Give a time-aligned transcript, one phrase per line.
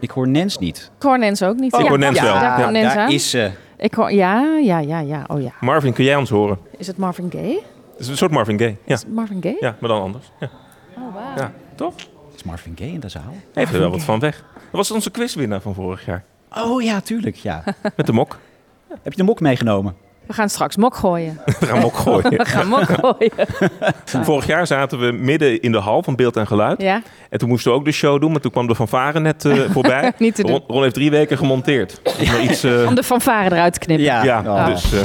[0.00, 0.90] Ik hoor Nens niet.
[0.96, 1.74] Ik hoor Nens ook niet.
[1.78, 2.34] Ik hoor Nens wel.
[2.34, 2.70] Daar Ja.
[2.70, 3.50] Nens daar is ze.
[3.76, 5.24] Ik hoor, ja, ja, ja, ja.
[5.26, 5.50] Oh ja.
[5.60, 6.58] Marvin, kun jij ons horen?
[6.78, 7.60] Is het Marvin Gaye?
[7.92, 8.76] Het is een soort Marvin Gaye.
[8.84, 9.56] Ja, Is het Marvin Gaye?
[9.60, 10.30] ja maar dan anders.
[10.40, 10.48] Ja,
[10.96, 11.36] Oh, wauw.
[11.36, 11.52] ja.
[11.74, 11.94] toch?
[12.34, 13.34] Is Marvin Gaye in de zaal?
[13.52, 14.44] Heeft er wel wat van weg.
[14.54, 16.24] Dat was onze quizwinnaar van vorig jaar.
[16.56, 17.36] Oh ja, tuurlijk.
[17.36, 17.62] Ja.
[17.96, 18.38] Met de mok.
[18.88, 19.96] Heb je de mok meegenomen?
[20.28, 21.40] We gaan straks mok gooien.
[21.60, 22.30] We gaan mok gooien.
[22.30, 23.32] We gaan mok gooien.
[24.26, 26.82] Vorig jaar zaten we midden in de hal van beeld en geluid.
[26.82, 27.02] Ja?
[27.30, 29.58] En toen moesten we ook de show doen, maar toen kwam de fanfare net eh,
[29.74, 30.12] voorbij.
[30.18, 30.50] Niet te doen.
[30.50, 32.00] Ron, Ron heeft drie weken gemonteerd.
[32.04, 34.04] Nog iets, eh, Om de fanfare eruit te knippen.
[34.06, 34.66] ja, Oh.
[34.66, 34.92] dus...
[34.92, 35.00] eh,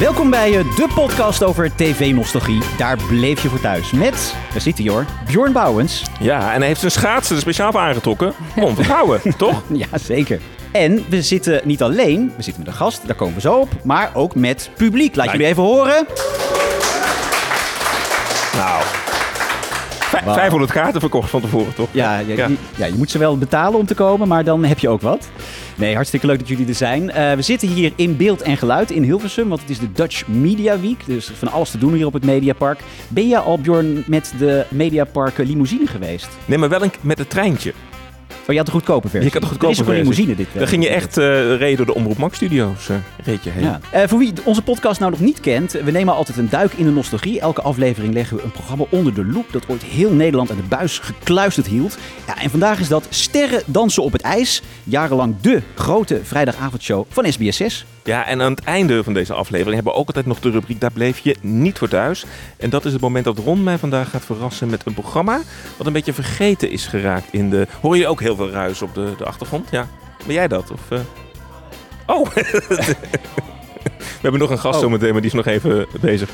[0.00, 2.62] welkom bij eh, de podcast over tv-nostalgie.
[2.76, 3.90] Daar bleef je voor thuis.
[3.90, 6.04] Met, daar zit hij hoor, Bjorn Bouwens.
[6.20, 8.32] ja, en hij heeft zijn schaatsen er speciaal voor aangetrokken.
[8.56, 9.62] Om te houden, toch?
[9.72, 10.40] Ja, zeker.
[10.72, 13.68] En we zitten niet alleen, we zitten met een gast, daar komen we zo op.
[13.84, 15.16] Maar ook met publiek.
[15.16, 16.06] Laat jullie even horen.
[18.56, 18.99] Nou...
[20.10, 20.34] vij- Wauw.
[20.34, 21.88] 500 kaarten verkocht van tevoren, toch?
[21.90, 22.46] Ja, ja, Ja.
[22.48, 25.00] Je, ja, je moet ze wel betalen om te komen, maar dan heb je ook
[25.00, 25.28] wat.
[25.74, 27.10] Nee, hartstikke leuk dat jullie er zijn.
[27.10, 30.26] Eh, we zitten hier in beeld en geluid in Hilversum, want het is de Dutch
[30.26, 31.06] Media Week.
[31.06, 32.80] Dus van alles te doen hier op het Mediapark.
[33.08, 36.28] Ben jij al, Bjorn, met de Mediapark limousine geweest?
[36.44, 37.72] Nee, maar wel een, met het treintje.
[38.32, 39.26] Oh, je had de goedkope versie.
[39.32, 40.24] Je had de goedkope Er is ook een versie.
[40.26, 40.46] limousine dit.
[40.54, 42.88] eh, Dan ging je echt eh reden door de Omroep Max Studio's.
[42.88, 43.62] eh reed je heen.
[43.92, 44.08] Ja.
[44.08, 46.90] Voor wie onze podcast nou nog niet kent, we nemen altijd een duik in de
[46.90, 47.40] nostalgie.
[47.40, 50.62] Elke aflevering leggen we een programma onder de loep dat ooit heel Nederland aan de
[50.62, 51.98] buis gekluisterd hield.
[52.26, 54.62] Ja, en vandaag is dat Sterren dansen op het ijs.
[54.84, 57.84] Jarenlang de grote vrijdagavondshow van SBS6.
[58.04, 60.80] Ja, en aan het einde van deze aflevering hebben we ook altijd nog de rubriek
[60.80, 62.24] Daar bleef je niet voor thuis.
[62.56, 65.40] En dat is het moment dat Ron mij vandaag gaat verrassen met een programma
[65.76, 67.66] wat een beetje vergeten is geraakt in de...
[67.80, 69.70] Hoor je ook heel veel ruis op de, de achtergrond?
[69.70, 69.88] Ja.
[70.26, 70.70] Ben jij dat?
[70.70, 71.00] Of, eh?
[72.06, 72.26] Oh!
[73.82, 74.80] we hebben nog een gast Oh.
[74.80, 76.28] zometeen, maar die is nog even bezig.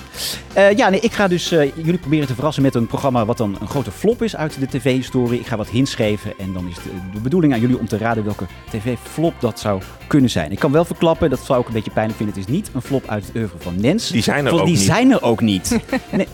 [0.53, 3.37] Eh, ja, nee, ik ga dus eh, jullie proberen te verrassen met een programma wat
[3.39, 5.41] dan een grote flop is uit de tv-historie.
[5.41, 7.99] Ik ga wat hints geven en dan is de, de bedoeling aan jullie om te
[7.99, 10.53] raden welke tv-flop dat zou kunnen zijn.
[10.53, 12.37] Ik kan wel verklappen, dat zou ik een beetje pijnlijk vinden.
[12.37, 14.09] Het is niet een flop uit het oeuvre van Nens.
[14.11, 14.85] Die zijn er Want ook die niet.
[14.85, 15.79] zijn er ook niet.
[16.11, 16.29] Nee.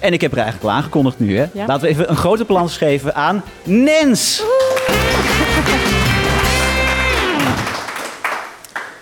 [0.00, 1.36] En ik heb er eigenlijk al aangekondigd nu.
[1.36, 1.46] Hè.
[1.52, 1.66] Ja.
[1.66, 4.42] Laten we even een grote balans geven aan Nens.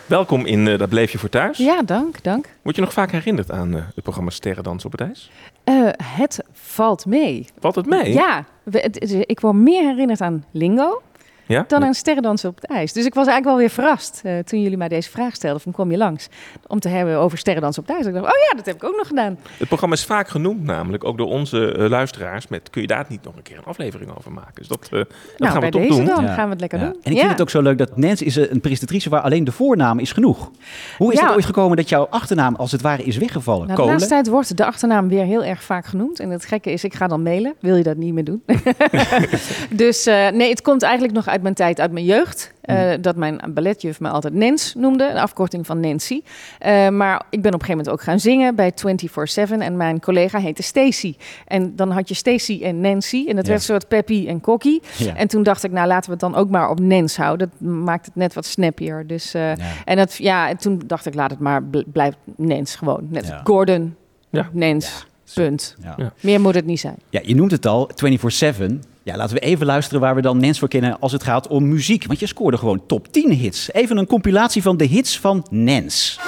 [0.07, 1.59] Welkom in eh, Daar bleef je voor thuis.
[1.59, 2.49] Ja, dank, dank.
[2.63, 5.31] Word je nog vaak herinnerd aan eh, het programma Sterrendans op het ijs?
[5.65, 7.47] Eh, het valt mee.
[7.59, 8.13] Valt het mee?
[8.13, 11.03] Ja, we- het- het- ik word meer herinnerd aan Lingo
[11.47, 11.65] Ja?
[11.69, 12.93] dan aan sterrendansen op het ijs.
[12.93, 15.61] Dus ik was eigenlijk wel weer verrast eh, toen jullie mij deze vraag stelden.
[15.61, 16.29] Van kom je langs
[16.67, 18.07] om te hebben over sterrendansen op het ijs.
[18.09, 19.39] Ik dacht, oh ja, dat heb ik ook nog gedaan.
[19.59, 22.49] Het programma is vaak genoemd, namelijk ook door onze eh, luisteraars.
[22.49, 24.53] Met kun je daar niet nog een keer een aflevering over maken?
[24.55, 25.07] Dus dat, eh, dat
[25.37, 26.05] nou, gaan we bij toch deze doen.
[26.15, 26.35] dan Ja.
[26.35, 26.85] gaan we het lekker Ja.
[26.85, 26.95] doen.
[27.03, 27.19] En ik ja.
[27.19, 30.13] vind het ook zo leuk dat Nens is een presentatrice waar alleen de voornaam is
[30.13, 30.51] genoeg.
[30.99, 31.27] Hoe is Ja.
[31.27, 33.67] het ooit gekomen dat jouw achternaam als het ware is weggevallen?
[33.67, 36.21] Nou, de laatste tijd wordt de achternaam weer heel erg vaak genoemd.
[36.21, 37.55] En het gekke is, ik ga dan mailen.
[37.61, 38.43] Wil je dat niet meer doen?
[39.71, 42.53] dus eh, nee, het komt eigenlijk nog uit mijn tijd, uit mijn jeugd.
[42.61, 45.11] Eh, Dat mijn balletjuf me altijd Nens noemde.
[45.13, 46.23] De afkorting van Nancy.
[46.59, 49.61] Eh, maar ik ben op een gegeven moment ook gaan zingen bij 24-7.
[49.61, 51.15] En mijn collega heette Stacy.
[51.47, 53.25] En dan had je Stacy en Nancy.
[53.29, 53.51] En dat Ja.
[53.51, 54.83] werd een soort Peppy en Kokkie.
[54.97, 55.17] Ja.
[55.17, 57.51] En toen dacht ik, nou laten we het dan ook maar op Nens houden.
[57.59, 59.07] Dat maakt het net wat snappier.
[59.07, 59.65] Dus, eh, Ja.
[59.85, 63.07] En dat, ja, en toen dacht ik, laat het maar bl- blijft Nens gewoon.
[63.11, 63.41] Net Ja.
[63.45, 63.95] Gordon,
[64.31, 64.49] Ja.
[64.53, 65.77] Nens, punt.
[66.21, 66.97] Meer moet het niet zijn.
[67.11, 68.83] Ja, je noemt het al, 24-7.
[69.05, 71.69] Ja, laten we even luisteren waar we dan Nens voor kennen als het gaat om
[71.69, 72.07] muziek.
[72.07, 73.73] Want je scoorde gewoon top 10 hits.
[73.73, 76.19] Even een compilatie van de hits van Nens.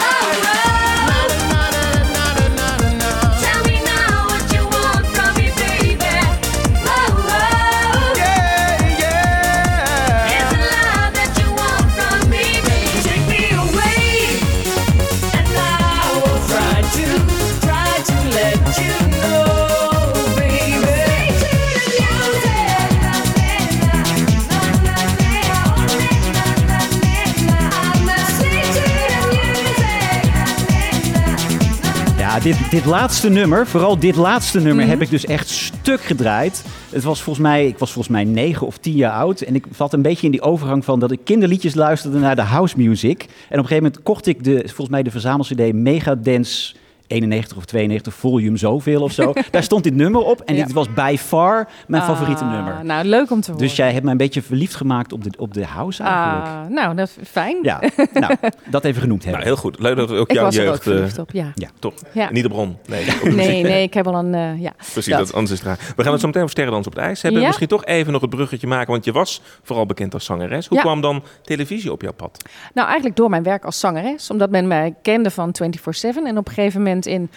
[32.47, 36.65] Dit, dit laatste nummer, vooral dit laatste nummer, heb ik dus echt stuk gedraaid.
[36.91, 39.41] Het was volgens mij, ik was volgens mij negen of tien jaar oud.
[39.41, 42.43] En ik zat een beetje in die overgang van dat ik kinderliedjes luisterde naar de
[42.43, 43.22] house music.
[43.22, 46.75] En op een gegeven moment kocht ik de, volgens mij de verzamel-cd Megadance
[47.06, 49.32] 91 of 92, volume zoveel of zo.
[49.50, 50.64] Daar stond dit nummer op en Ja.
[50.64, 52.84] dit was by far mijn favoriete Ah, nummer.
[52.84, 53.66] Nou, leuk om te horen.
[53.66, 56.47] Dus jij hebt mij een beetje verliefd gemaakt op de, op de house eigenlijk.
[56.47, 57.56] Ah, nou, dat is fijn.
[57.62, 57.80] Ja,
[58.12, 58.34] nou,
[58.70, 59.41] dat even genoemd hebben.
[59.42, 59.78] Nou, heel goed.
[59.78, 60.86] Leuk dat we ook Ik jouw was er ook jeugd...
[60.86, 61.53] eh, verliefd op, ja.
[61.78, 61.94] toch?
[62.12, 62.30] Ja.
[62.30, 62.76] Niet de bron.
[62.86, 64.34] Nee, de Nee, nee, ik heb al een...
[64.34, 65.18] eh, ja, Precies, dat.
[65.26, 65.32] dat.
[65.32, 65.78] anders is het raar.
[65.97, 67.41] We gaan het zo meteen over Sterrendans op het ijs hebben.
[67.41, 67.47] Ja?
[67.47, 70.66] Misschien toch even nog het bruggetje maken, want je was vooral bekend als zangeres.
[70.66, 70.82] Hoe Ja.
[70.82, 72.42] kwam dan televisie op jouw pad?
[72.74, 74.30] Nou, eigenlijk door mijn werk als zangeres.
[74.30, 76.26] Omdat men mij kende van 24-7.
[76.26, 77.28] En op een gegeven moment in...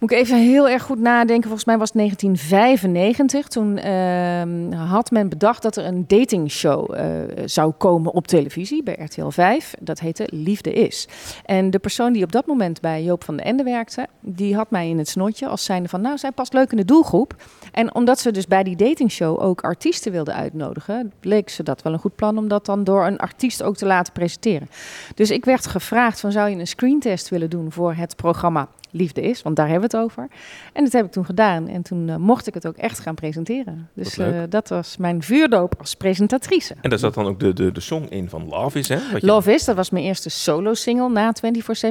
[0.00, 1.42] Moet ik even heel erg goed nadenken.
[1.42, 3.48] Volgens mij was het 1995.
[3.48, 7.06] Toen ehm, had men bedacht dat er een datingshow eh,
[7.44, 9.74] zou komen op televisie bij RTL 5.
[9.80, 11.08] Dat heette Liefde is.
[11.44, 14.06] En de persoon die op dat moment bij Joop van den Ende werkte...
[14.20, 16.00] die had mij in het snotje als zijnde van...
[16.00, 17.34] nou, zij past leuk in de doelgroep.
[17.72, 21.12] En omdat ze dus bij die datingshow ook artiesten wilden uitnodigen...
[21.20, 23.86] bleek ze dat wel een goed plan om dat dan door een artiest ook te
[23.86, 24.68] laten presenteren.
[25.14, 29.20] Dus ik werd gevraagd van zou je een screentest willen doen voor het programma Liefde
[29.20, 30.28] is, want daar hebben we over.
[30.72, 33.14] En dat heb ik toen gedaan en toen eh, mocht ik het ook echt gaan
[33.14, 33.88] presenteren.
[33.94, 36.74] Dus eh, dat was mijn vuurdoop als presentatrice.
[36.80, 38.98] En daar zat dan ook de, de, de song in van Love Is, hè?
[39.12, 41.32] Wat je- Love Is, dat was mijn eerste solo-single na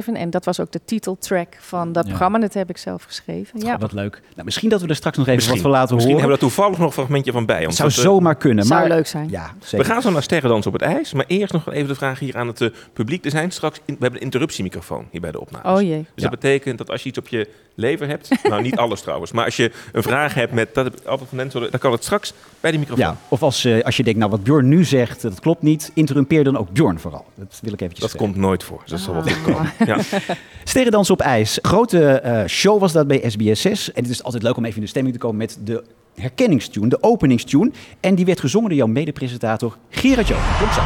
[0.04, 0.12] 24-7.
[0.12, 2.08] En dat was ook de titeltrack van dat Ja.
[2.08, 2.38] programma.
[2.38, 3.60] Dat heb ik zelf geschreven.
[3.60, 3.78] Ja.
[3.78, 4.20] Wat leuk.
[4.34, 6.28] Nou, misschien dat we er straks nog even Misschien, wat van laten misschien horen.
[6.30, 7.56] hebben we daar toevallig nog een fragmentje van bij.
[7.58, 7.76] Het ons.
[7.76, 8.64] zou eh, zomaar kunnen.
[8.64, 9.28] zou maar, leuk zijn.
[9.30, 9.86] Ja, We zeker.
[9.86, 11.12] gaan zo naar Sterrendans op het ijs.
[11.12, 13.24] Maar eerst nog even de vraag hier aan het publiek.
[13.24, 13.78] Er zijn straks...
[13.84, 15.80] in- we hebben een interruptiemicrofoon hier bij de opnames.
[15.80, 15.98] Oh jee.
[15.98, 16.30] Dus Ja.
[16.30, 17.48] dat betekent dat als je iets op je
[17.90, 20.90] lever hebt, nou niet alles trouwens, maar als je een vraag hebt met, dat
[21.30, 23.04] mensen, dan kan het straks bij die microfoon.
[23.04, 25.90] Ja, of als, eh, als je denkt, nou wat Bjorn nu zegt, dat klopt niet,
[25.94, 27.24] interrumpeer dan ook Bjorn vooral.
[27.34, 28.30] Dat wil ik eventjes Dat zeggen.
[28.32, 29.32] komt nooit voor, dus dat zal wel Ah.
[29.32, 29.72] goed komen.
[29.86, 29.98] Ja.
[30.64, 31.58] Sterrendans op ijs.
[31.62, 33.92] Grote eh, show was dat bij SBS6.
[33.94, 35.84] En het is altijd leuk om even in de stemming te komen met de
[36.14, 37.70] herkenningstune, de openingstune.
[38.00, 40.40] En die werd gezongen door jouw medepresentator Gerard Joop.
[40.60, 40.80] Komt zo.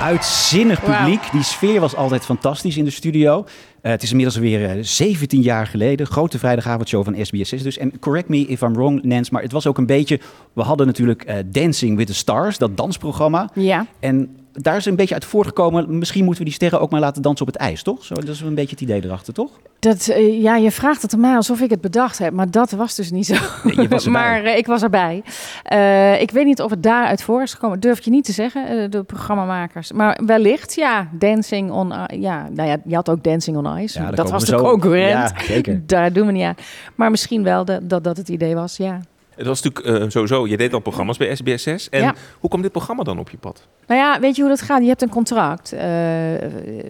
[0.00, 1.30] Uitzinnig publiek.
[1.32, 3.44] Die sfeer was altijd fantastisch in de studio.
[3.80, 6.06] Eh, het is inmiddels alweer eh, 17 jaar geleden.
[6.06, 7.78] Grote vrijdagavondshow van SBS6 dus.
[7.78, 10.20] En correct me if I'm wrong, Nance, maar het was ook een beetje...
[10.52, 13.50] We hadden natuurlijk eh, Dancing with the Stars, dat dansprogramma.
[13.54, 13.86] Ja.
[14.00, 15.98] En daar is een beetje uit voortgekomen...
[15.98, 18.04] Misschien moeten we die sterren ook maar laten dansen op het ijs, toch?
[18.04, 19.50] Zo, dat is een beetje het idee erachter, toch?
[19.78, 22.70] Dat, eh, ja, je vraagt het aan mij alsof ik het bedacht heb, maar dat
[22.70, 23.34] was dus niet zo.
[23.62, 25.22] Nee, maar eh, ik was erbij.
[25.62, 27.80] Eh, ik weet niet of het daaruit voor is gekomen.
[27.80, 29.92] Durf je niet te zeggen, eh, de programmamakers.
[29.92, 34.30] Maar wellicht, ja, Dancing on Ja, nou ja, je had ook Dancing on Ja, dat
[34.30, 35.30] was de concurrent.
[35.30, 35.82] Ja, zeker.
[35.86, 36.54] Daar doen we niet aan.
[36.94, 39.00] Maar misschien wel de- dat dat het idee was, ja.
[39.38, 41.88] Het was natuurlijk eh, sowieso, je deed al programma's bij SBS6.
[41.90, 42.14] En Ja.
[42.38, 43.66] hoe kwam dit programma dan op je pad?
[43.86, 44.82] Nou ja, weet je hoe dat gaat?
[44.82, 45.72] Je hebt een contract.
[45.72, 46.34] Eh,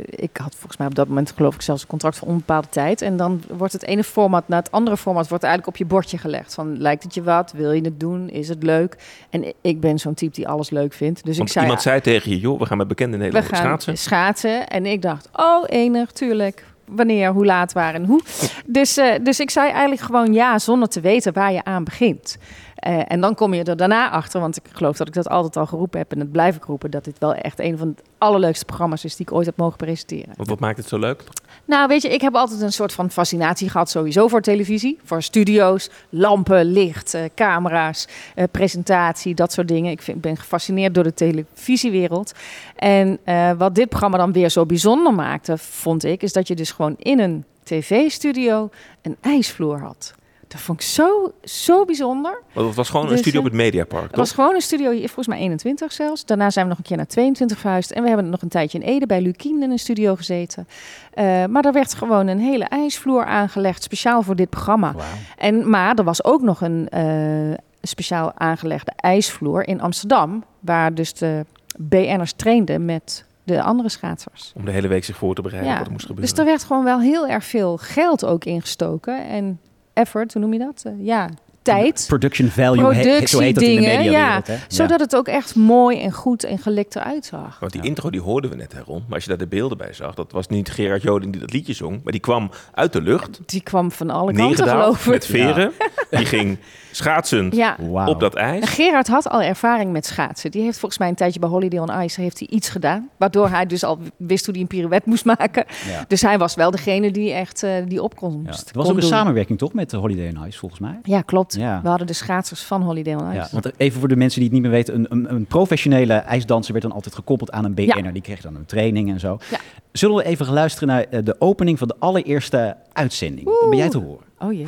[0.06, 3.02] ik had volgens mij op dat moment geloof ik zelfs een contract voor onbepaalde tijd.
[3.02, 6.18] En dan wordt het ene format naar het andere format wordt eigenlijk op je bordje
[6.18, 6.54] gelegd.
[6.54, 7.52] Van lijkt het je wat?
[7.56, 8.28] Wil je het doen?
[8.30, 8.96] Is het leuk?
[9.30, 11.24] En ik ben zo'n type die alles leuk vindt.
[11.24, 13.98] Dus Want ik zei, iemand zei tegen je, joh, we gaan met bekende Nederlanders schaatsen.
[13.98, 14.68] schaatsen.
[14.68, 16.64] En ik dacht, oh enig, tuurlijk.
[16.90, 18.20] Wanneer, hoe laat, waar en hoe.
[18.66, 22.38] Dus, eh, dus ik zei eigenlijk gewoon ja, zonder te weten waar je aan begint.
[22.78, 25.56] Eh, en dan kom je er daarna achter, want ik geloof dat ik dat altijd
[25.56, 28.02] al geroepen heb en dat blijf ik roepen, dat dit wel echt een van de
[28.18, 30.34] allerleukste programma's is die ik ooit heb mogen presenteren.
[30.36, 31.24] Wat maakt het zo leuk?
[31.64, 34.98] Nou, weet je, ik heb altijd een soort van fascinatie gehad sowieso voor televisie.
[35.04, 39.90] Voor studio's, lampen, licht, eh, camera's, eh, presentatie, dat soort dingen.
[39.90, 42.32] Ik vind, ben gefascineerd door de televisiewereld.
[42.76, 43.18] En
[43.58, 46.94] wat dit programma dan weer zo bijzonder maakte, vond ik, is dat je dus gewoon
[46.98, 48.70] in een tv-studio
[49.02, 50.14] een ijsvloer had.
[50.48, 52.42] Dat vond ik zo, zo bijzonder.
[52.52, 54.20] Want het was gewoon een Dus, studio op eh, het Mediapark, Het toch?
[54.20, 56.24] was gewoon een studio, hier, volgens mij 21 zelfs.
[56.24, 57.90] Daarna zijn we nog een keer naar 22 verhuisd.
[57.90, 60.68] En we hebben nog een tijdje in Ede bij Lukien in een studio gezeten.
[61.14, 64.94] Eh, maar er werd gewoon een hele ijsvloer aangelegd, speciaal voor dit programma.
[65.36, 70.44] En, maar er was ook nog een eh, speciaal aangelegde ijsvloer in Amsterdam.
[70.60, 71.46] Waar dus de
[71.78, 74.52] BN'ers trainden met de andere schaatsers.
[74.56, 76.30] Om de hele week zich voor te bereiden wat er moest gebeuren.
[76.30, 79.28] Dus er werd gewoon wel heel erg veel geld ook ingestoken.
[79.28, 79.60] En
[79.98, 80.82] effort, hoe noem je dat?
[80.86, 81.28] Eh, ja,
[81.74, 82.04] tijd.
[82.08, 84.46] Production value, he- zo heet dat in de Productiedingen, mediawereld.
[84.46, 84.52] ja.
[84.52, 84.58] hè?
[84.68, 87.58] Zodat het ook echt mooi en goed en gelikt eruit zag.
[87.60, 89.02] Want die intro die hoorden we net, hè, Ron.
[89.06, 91.52] Maar als je daar de beelden bij zag, dat was niet Gerard Joling die dat
[91.52, 92.00] liedje zong.
[92.02, 95.12] Maar die kwam uit de lucht, Die kwam van alle kanten, geloof ik.
[95.12, 95.72] met veren.
[96.10, 96.58] Die ging
[96.90, 97.76] schaatsend Ja.
[98.06, 98.68] Op dat ijs.
[98.70, 100.50] Gerard had al ervaring met schaatsen.
[100.50, 103.08] Die heeft volgens mij een tijdje bij Holiday on Ice heeft hij iets gedaan.
[103.18, 105.64] Waardoor hij dus al wist hoe hij een pirouette moest maken.
[105.88, 106.04] Ja.
[106.08, 108.50] Dus hij was wel degene die echt eh, die opkomst Ja.
[108.50, 109.08] Het was kon ook een doen.
[109.18, 110.98] samenwerking toch met de Holiday on Ice, volgens mij?
[111.02, 111.54] Ja, klopt.
[111.58, 111.80] Ja.
[111.82, 113.34] We hadden de schaatsers van Holiday on Ice.
[113.34, 116.14] Ja, want even voor de mensen die het niet meer weten, een, een, een professionele
[116.14, 118.04] ijsdanser werd dan altijd gekoppeld aan een BN'er.
[118.04, 118.12] Ja.
[118.12, 119.38] Die kreeg dan een training en zo.
[119.50, 119.58] Ja.
[119.92, 123.46] Zullen we even luisteren naar eh, de opening van de allereerste uitzending?
[123.60, 124.24] Dan ben jij te horen.
[124.38, 124.66] Oh jee.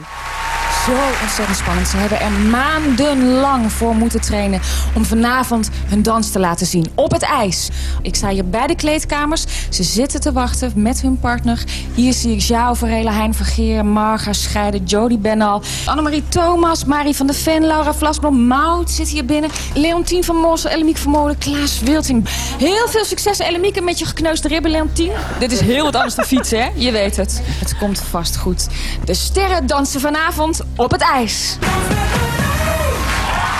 [0.86, 1.88] Zo ontzettend spannend.
[1.88, 4.60] Ze hebben er maandenlang voor moeten trainen
[4.94, 7.68] om vanavond hun dans te laten zien op het ijs.
[8.02, 9.44] Ik sta hier bij de kleedkamers.
[9.68, 11.64] Ze zitten te wachten met hun partner.
[11.94, 17.26] Hier zie ik Jao Verhelen, Hein Vergeer, Marga Scheiden, Jody Benal, Annemarie Thomas, Marie van
[17.26, 21.80] der Ven, Laura Vlasblom, Mout zit hier binnen, Leontien van Morsel, Ellemiek van Molen, Klaas
[21.80, 22.28] Wilting.
[22.58, 25.12] Heel veel succes, Ellemieke, met je gekneusde ribben, Leontien.
[25.38, 26.68] Dit is heel wat anders dan fietsen, hè?
[26.74, 27.42] Je weet het.
[27.44, 28.66] Het komt vast goed.
[29.04, 31.56] De sterren dansen vanavond op het ijs.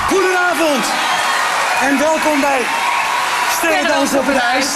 [0.08, 0.84] Goedenavond
[1.82, 2.60] en welkom bij
[3.50, 4.66] Sterrendans op het ijs.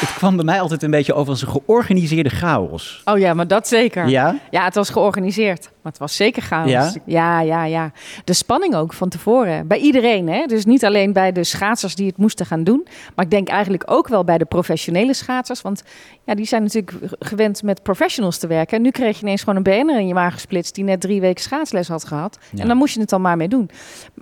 [0.00, 3.02] Het kwam bij mij altijd een beetje over als een georganiseerde chaos.
[3.04, 4.08] Oh ja, maar dat zeker.
[4.08, 4.36] Ja?
[4.50, 5.70] Ja, het was georganiseerd.
[5.82, 6.70] Maar het was zeker chaos.
[6.70, 6.92] Ja?
[7.04, 7.92] ja, ja, ja.
[8.24, 9.66] De spanning ook van tevoren.
[9.66, 10.46] Bij iedereen, hè.
[10.46, 12.86] Dus niet alleen bij de schaatsers die het moesten gaan doen.
[13.14, 15.62] Maar ik denk eigenlijk ook wel bij de professionele schaatsers.
[15.62, 15.82] Want
[16.24, 18.76] ja, die zijn natuurlijk gewend met professionals te werken.
[18.76, 20.74] En nu kreeg je ineens gewoon een BN'er in je wagen gesplitst...
[20.74, 22.38] die net drie weken schaatsles had gehad.
[22.52, 22.62] Ja.
[22.62, 23.70] En dan moest je het dan maar mee doen.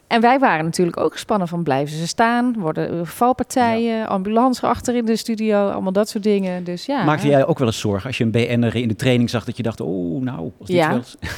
[0.06, 2.54] En wij waren natuurlijk ook gespannen van blijven ze staan?
[2.58, 6.64] Worden er valpartijen, ambulance achter in de studio, allemaal dat soort dingen.
[6.64, 7.04] Dus ja.
[7.04, 9.56] Maakte jij ook wel eens zorgen als je een BN'er in de training zag dat
[9.56, 10.90] je dacht, oh nou, als dit Ja.
[10.90, 11.02] wel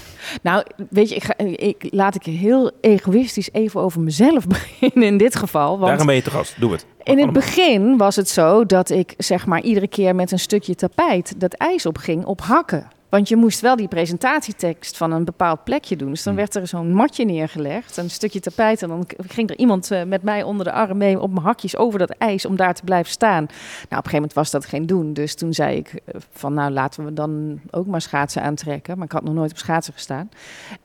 [0.43, 5.17] Nou, weet je, ik ga, ik, laat ik heel egoïstisch even over mezelf beginnen in
[5.17, 5.69] dit geval.
[5.71, 6.61] Want Daarom ben je te gast.
[6.61, 6.87] Doe het.
[7.03, 10.75] in het begin was het zo dat ik zeg maar iedere keer met een stukje
[10.75, 12.89] tapijt dat ijs opging op hakken.
[13.11, 16.11] Want je moest wel die presentatietekst van een bepaald plekje doen.
[16.11, 18.83] Dus dan werd er zo'n matje neergelegd, een stukje tapijt.
[18.83, 21.76] En dan ging er iemand eh, met mij onder de arm mee op mijn hakjes
[21.76, 23.45] over dat ijs om daar te blijven staan.
[23.45, 25.12] Nou, op een gegeven moment was dat geen doen.
[25.12, 28.97] Dus toen zei ik eh, van nou laten we dan ook maar schaatsen aantrekken.
[28.97, 30.29] Maar ik had nog nooit op schaatsen gestaan.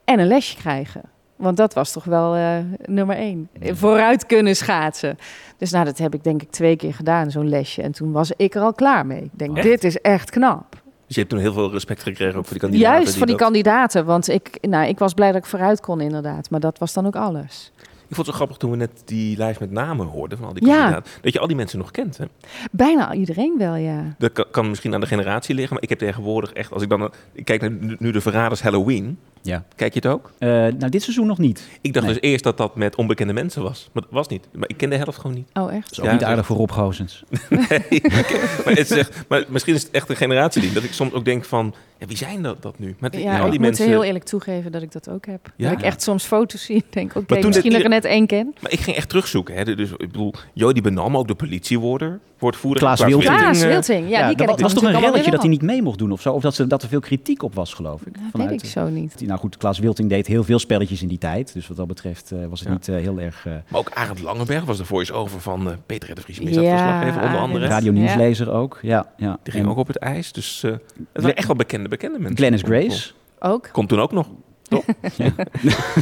[0.03, 1.01] En een lesje krijgen.
[1.35, 3.49] Want dat was toch wel eh, nummer één.
[3.61, 5.17] Vooruit kunnen schaatsen.
[5.57, 7.81] Dus nou, dat heb ik denk ik twee keer gedaan, zo'n lesje.
[7.81, 9.23] En toen was ik er al klaar mee.
[9.23, 9.67] Ik denk, Echt?
[9.67, 10.83] dit is echt knap.
[11.07, 12.95] Dus je hebt toen heel veel respect gekregen ook voor die kandidaten.
[12.97, 14.05] Juist voor die dat- kandidaten.
[14.05, 16.49] Want ik, nou, ik was blij dat ik vooruit kon inderdaad.
[16.49, 17.71] Maar dat was dan ook alles.
[18.07, 20.53] Ik vond het zo grappig toen we net die lijst met namen hoorden van al
[20.53, 20.75] die Ja.
[20.77, 21.11] kandidaten.
[21.21, 22.17] Dat je al die mensen nog kent.
[22.17, 22.25] Hè?
[22.71, 24.15] Bijna iedereen wel, ja.
[24.17, 25.73] Dat kan, kan misschien aan de generatie liggen.
[25.73, 29.17] Maar ik heb tegenwoordig echt, als ik dan ik kijk naar nu de Verraders Halloween.
[29.45, 29.63] Ja.
[29.75, 30.31] Kijk je het ook?
[30.37, 31.67] Eh, nou, dit seizoen nog niet.
[31.81, 32.13] Ik dacht Nee.
[32.15, 33.89] dus eerst dat dat met onbekende mensen was.
[33.93, 34.47] Maar dat was niet.
[34.51, 35.49] Maar ik ken de helft gewoon niet.
[35.53, 35.81] Oh, echt?
[35.83, 37.23] Dat is ook Ja, niet aardig voor Rob Gozens.
[37.49, 40.73] Nee, maar, het is echt, maar misschien is het echt een generatieding.
[40.73, 42.95] Dat ik soms ook denk van, ja, wie zijn dat, dat nu?
[42.99, 43.87] Maar die- Ja, al ik die moet mensen...
[43.87, 45.51] heel eerlijk toegeven dat ik dat ook heb.
[45.55, 45.69] Ja?
[45.69, 48.27] Dat ik echt soms foto's zie en denk, oké, misschien dat ik er net één
[48.27, 48.55] ken.
[48.61, 49.55] Maar ik ging echt terugzoeken.
[49.55, 49.75] Hè.
[49.75, 52.79] Dus ik bedoel, Jody Benal, maar ook de politiewoorder, woordvoerder.
[52.81, 53.37] Klaas Wilting.
[53.37, 55.61] Klaas eh, Wilting, ja, die ken dat ik was toch een relletje dat hij niet
[55.61, 56.31] mee mocht doen of zo?
[56.33, 58.15] Of dat, ze, dat er veel kritiek op was, geloof ik.
[58.31, 59.21] vanuit, weet ik zo niet.
[59.25, 61.53] Nou goed, Klaas Wilting deed heel veel spelletjes in die tijd.
[61.53, 62.73] Dus wat dat betreft eh, was het Ja.
[62.73, 63.45] niet eh, heel erg...
[63.45, 66.15] eh, Maar ook Arend Langenberg was de voice-over van eh, Peter R.
[66.15, 66.37] de Vries.
[66.37, 67.67] Ja, onder andere.
[67.67, 68.79] radio nieuwslezer ook.
[68.81, 69.37] Ja, ja.
[69.43, 70.31] Die ging ook op het ijs.
[70.31, 72.37] Dus eh, echt wel bekende, bekende mensen.
[72.37, 73.11] Glennis Grace.
[73.39, 73.69] Ook?
[73.71, 74.27] Komt toen ook nog.
[74.69, 74.83] Toch?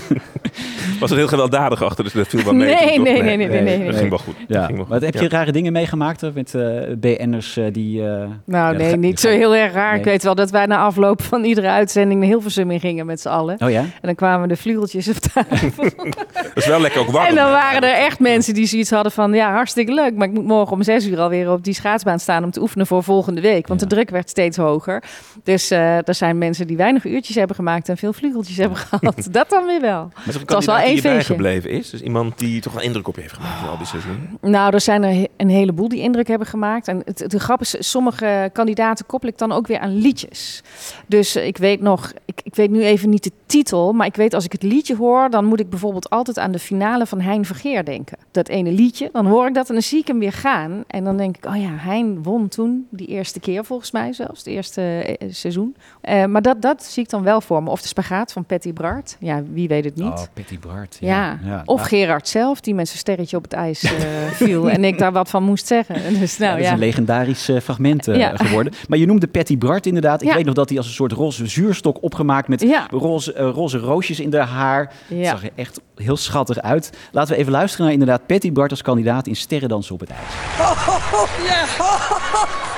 [1.00, 2.68] was er heel gewelddadig achter, dus dat viel wel mee.
[2.76, 3.04] Nee, toch?
[3.04, 3.94] nee, nee, nee, nee, nee, Dat nee.
[3.94, 4.36] ging wel goed.
[4.48, 4.66] Ja.
[4.66, 5.02] ging wel goed.
[5.02, 5.28] heb je Ja.
[5.30, 6.64] rare dingen meegemaakt met eh,
[6.98, 8.00] BN'ers eh, die...
[8.02, 8.08] eh,
[8.46, 9.96] Nou, ja, nee, niet zo heel erg raar.
[9.96, 13.22] Ik weet wel dat wij na afloop van iedere uitzending naar Hilversum in gingen met
[13.22, 13.58] z'n allen.
[13.60, 13.80] Oh ja?
[13.80, 15.70] En dan kwamen de vleugeltjes op tafel.
[16.34, 17.26] Dat is wel lekker ook warm.
[17.26, 19.34] En dan waren er echt mensen die zoiets hadden van...
[19.34, 22.44] ja, hartstikke leuk, maar ik moet morgen om zes uur alweer op die schaatsbaan staan...
[22.44, 23.68] om te oefenen voor volgende week.
[23.68, 23.88] Want Ja.
[23.88, 25.04] de druk werd steeds hoger.
[25.44, 27.90] Dus eh, er zijn mensen die weinig uurtjes hebben gemaakt...
[27.90, 28.14] en veel
[28.54, 28.78] vleugeltjes hebben
[29.14, 29.34] gehad.
[29.34, 30.12] Dat dan weer wel.
[30.14, 31.10] Maar een Het was wel één feestje.
[31.10, 31.90] bijgebleven is?
[31.90, 34.38] Dus iemand die toch wel indruk op je heeft gemaakt in al die seizoenen?
[34.42, 36.88] Nou, er zijn er een heleboel die indruk hebben gemaakt.
[36.88, 40.64] En het, de grap is, sommige kandidaten koppel ik dan ook weer aan liedjes.
[41.08, 44.16] Dus eh, ik weet nog, ik, ik weet nu even niet de titel, maar ik
[44.16, 47.22] weet als ik het liedje hoor, dan moet ik bijvoorbeeld altijd aan de finale van
[47.22, 48.18] Hein Vergeer denken.
[48.32, 50.84] Dat ene liedje, dan hoor ik dat en dan zie ik hem weer gaan.
[50.88, 54.38] En dan denk ik, oh ja, Hein won toen, die eerste keer volgens mij zelfs,
[54.38, 55.76] het eerste eh, seizoen.
[56.02, 57.70] Eh, maar dat, dat zie ik dan wel voor me.
[57.70, 59.16] Of de spagaat van Patty Bart.
[59.20, 60.06] Ja, wie weet het niet.
[60.06, 60.98] Oh, Patty Bart.
[61.00, 63.92] Ja, of Nou, Gerard zelf, die met zijn sterretje op het ijs eh,
[64.32, 64.70] viel.
[64.70, 65.96] en ik daar wat van moest zeggen.
[66.20, 66.74] Dus ja, nou dat is ja.
[66.74, 68.36] een legendarisch eh, fragment eh, Ja.
[68.36, 68.74] geworden.
[68.88, 70.22] Maar je noemde Patty Bart inderdaad.
[70.22, 70.36] Ik Ja.
[70.36, 72.88] weet nog dat hij als een soort roze zuurstok opgemaakt met Ja.
[72.90, 74.92] roze, roze roosjes in haar haar.
[75.08, 75.30] Het Ja.
[75.30, 76.90] zag er echt heel schattig uit.
[77.12, 80.20] Laten we even luisteren naar inderdaad Patty Bart als kandidaat in Sterrendansen op het ijs.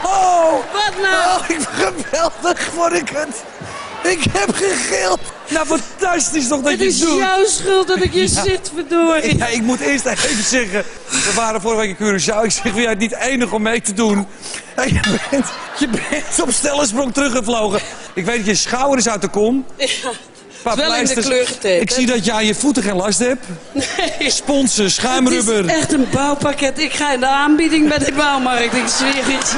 [0.04, 1.40] Oh, wat nou?
[1.42, 3.46] Oh, ik, geweldig vond ik het.
[4.06, 5.20] Ik heb gegild.
[5.48, 7.18] Nou, fantastisch toch dat Het je is het doet.
[7.20, 9.38] jouw schuld dat ik je zit, verdorie.
[9.38, 10.84] Ja, ik moet eerst even zeggen.
[11.10, 12.44] We waren vorige week in Curaçao.
[12.44, 14.28] Ik zeg, jij het niet enig om mee te doen?
[14.76, 15.00] Ja, je,
[15.32, 15.46] bent,
[15.80, 17.80] je bent op stellensprong teruggevlogen.
[18.14, 19.66] Ik weet dat je schouder is uit de kom.
[19.78, 23.20] Ja, wel in de kleur getaped, Ik zie dat je aan je voeten geen last
[23.20, 23.46] hebt.
[24.20, 24.30] nee.
[24.32, 25.66] Sponsen, Het schuimrubber.
[25.66, 26.80] is echt een bouwpakket.
[26.80, 28.74] Ik ga in de aanbieding bij de bouwmarkt.
[28.74, 29.56] Ik zweer het.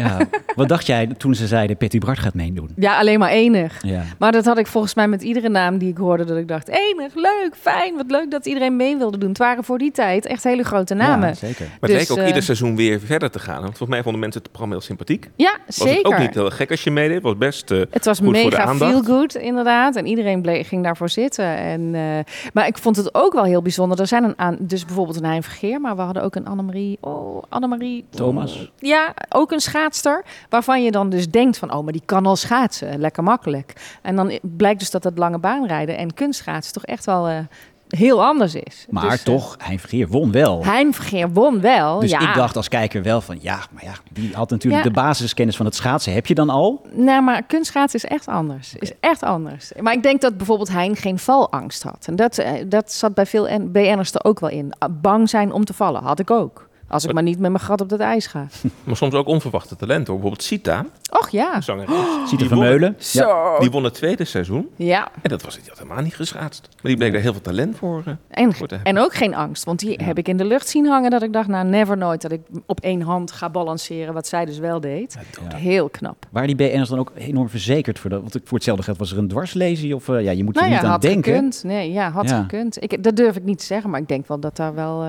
[0.00, 0.18] Ja.
[0.54, 2.70] Wat dacht jij toen ze zeiden Patty Bart gaat meedoen?
[2.76, 3.82] Ja, alleen maar enig.
[3.82, 4.02] Ja.
[4.18, 6.24] Maar dat had ik volgens mij met iedere naam die ik hoorde.
[6.24, 7.96] Dat ik dacht, enig, leuk, fijn.
[7.96, 9.28] Wat leuk dat iedereen mee wilde doen.
[9.28, 11.28] Het waren voor die tijd echt hele grote namen.
[11.28, 11.64] Ja, zeker.
[11.66, 13.54] Maar het Dus, leek ook eh, ieder seizoen weer verder te gaan.
[13.62, 15.30] Want volgens mij vonden mensen het programma heel sympathiek.
[15.36, 15.96] Ja, Was zeker.
[15.96, 17.14] het ook niet heel gek als je meedeed.
[17.14, 19.96] Het was best eh, Het was goed voor de mega feel good, inderdaad.
[19.96, 21.56] En iedereen bleef, ging daarvoor zitten.
[21.56, 22.00] En, eh,
[22.52, 24.00] maar ik vond het ook wel heel bijzonder.
[24.00, 26.98] Er zijn een aan, dus bijvoorbeeld een Hein Vergeer, maar we hadden ook een Annemarie.
[27.00, 28.04] Oh, Annemarie.
[28.10, 28.70] Thomas.
[28.78, 29.60] Ja, ook een
[29.94, 30.24] schaatster.
[30.48, 32.98] Waarvan je dan dus denkt van, oh, maar die kan al schaatsen.
[32.98, 33.72] Lekker makkelijk.
[34.02, 37.38] En dan blijkt dus dat het lange baanrijden en kunstschaatsen toch echt wel eh,
[37.88, 38.86] heel anders is.
[38.90, 40.64] Maar Dus, eh, toch, Hein Vergeer won wel.
[40.64, 42.00] Hein Vergeer won wel.
[42.00, 42.28] Dus ja.
[42.28, 44.88] ik dacht als kijker wel van ja, maar ja, die had natuurlijk Ja.
[44.88, 46.12] de basiskennis van het schaatsen.
[46.12, 46.86] Heb je dan al?
[46.92, 48.74] Nee, maar kunstschaatsen is echt anders.
[48.78, 49.72] Is echt anders.
[49.80, 52.04] Maar ik denk dat bijvoorbeeld Hein geen valangst had.
[52.06, 54.72] En dat, eh, dat zat bij veel BN'ers er ook wel in.
[54.90, 56.68] Bang zijn om te vallen, had ik ook.
[56.90, 58.46] Als ik maar niet met mijn gat op dat ijs ga.
[58.84, 60.06] Maar soms ook onverwachte talenten.
[60.12, 60.14] hoor.
[60.22, 60.86] Bijvoorbeeld Sita,
[61.20, 61.60] Och ja.
[61.60, 61.88] zangeres.
[62.32, 62.94] Er won- Vermeulen.
[62.98, 63.56] Zo.
[63.58, 64.68] Die won het tweede seizoen.
[64.76, 65.08] Ja.
[65.22, 66.68] En dat was die had helemaal niet geschaatst.
[66.70, 68.02] Maar die bleek daar heel veel talent voor.
[68.06, 68.94] eh, En, voor te hebben.
[68.94, 69.64] en ook geen angst.
[69.64, 71.10] Want die heb ik in de lucht zien hangen.
[71.10, 74.14] Dat ik dacht, nou, never nooit dat ik op één hand ga balanceren.
[74.14, 75.16] Wat zij dus wel deed.
[75.50, 75.56] Ja.
[75.56, 76.26] Heel knap.
[76.30, 78.20] Waren die BN'ers dan ook enorm verzekerd voor dat?
[78.20, 80.72] Want voor hetzelfde geld was er een dwarslesie of eh, ja, je moet er Nou
[80.72, 81.32] ja, niet aan had denken.
[81.34, 81.62] gekund.
[81.64, 82.40] Nee, ja, had Ja.
[82.40, 82.82] gekund.
[82.82, 83.90] Ik, dat durf ik niet te zeggen.
[83.90, 85.08] Maar ik denk wel dat daar wel eh,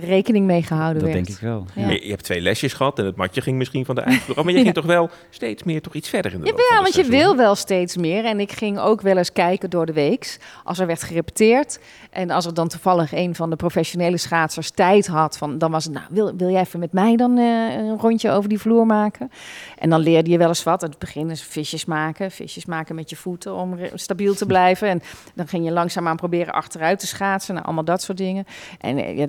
[0.00, 1.24] rekening mee gehouden Dat werd.
[1.24, 1.66] denk ik wel.
[1.74, 1.88] Ja.
[1.88, 4.44] Je, je hebt twee lesjes gehad en het matje ging misschien van de ijsvloer af.
[4.44, 4.64] Maar je Ja.
[4.64, 7.04] ging toch wel steeds meer toch iets verder in de loop Ja, van want je
[7.04, 8.24] wil wel steeds meer.
[8.24, 10.38] En ik ging ook wel eens kijken door de weeks.
[10.64, 11.78] Als er werd gerepeteerd.
[12.10, 15.38] En als er dan toevallig een van de professionele schaatsers tijd had.
[15.38, 18.30] Van, dan was het, nou, wil, wil jij even met mij dan eh, een rondje
[18.30, 19.30] over die vloer maken?
[19.78, 20.82] En dan leerde je wel eens wat.
[20.82, 22.30] In het begin is visjes maken.
[22.30, 24.88] Visjes maken met je voeten om stabiel te blijven.
[24.88, 25.02] En
[25.34, 27.54] dan ging je langzaamaan proberen achteruit te schaatsen.
[27.54, 28.44] Nou, allemaal dat soort dingen.
[28.80, 29.26] En eh, ja,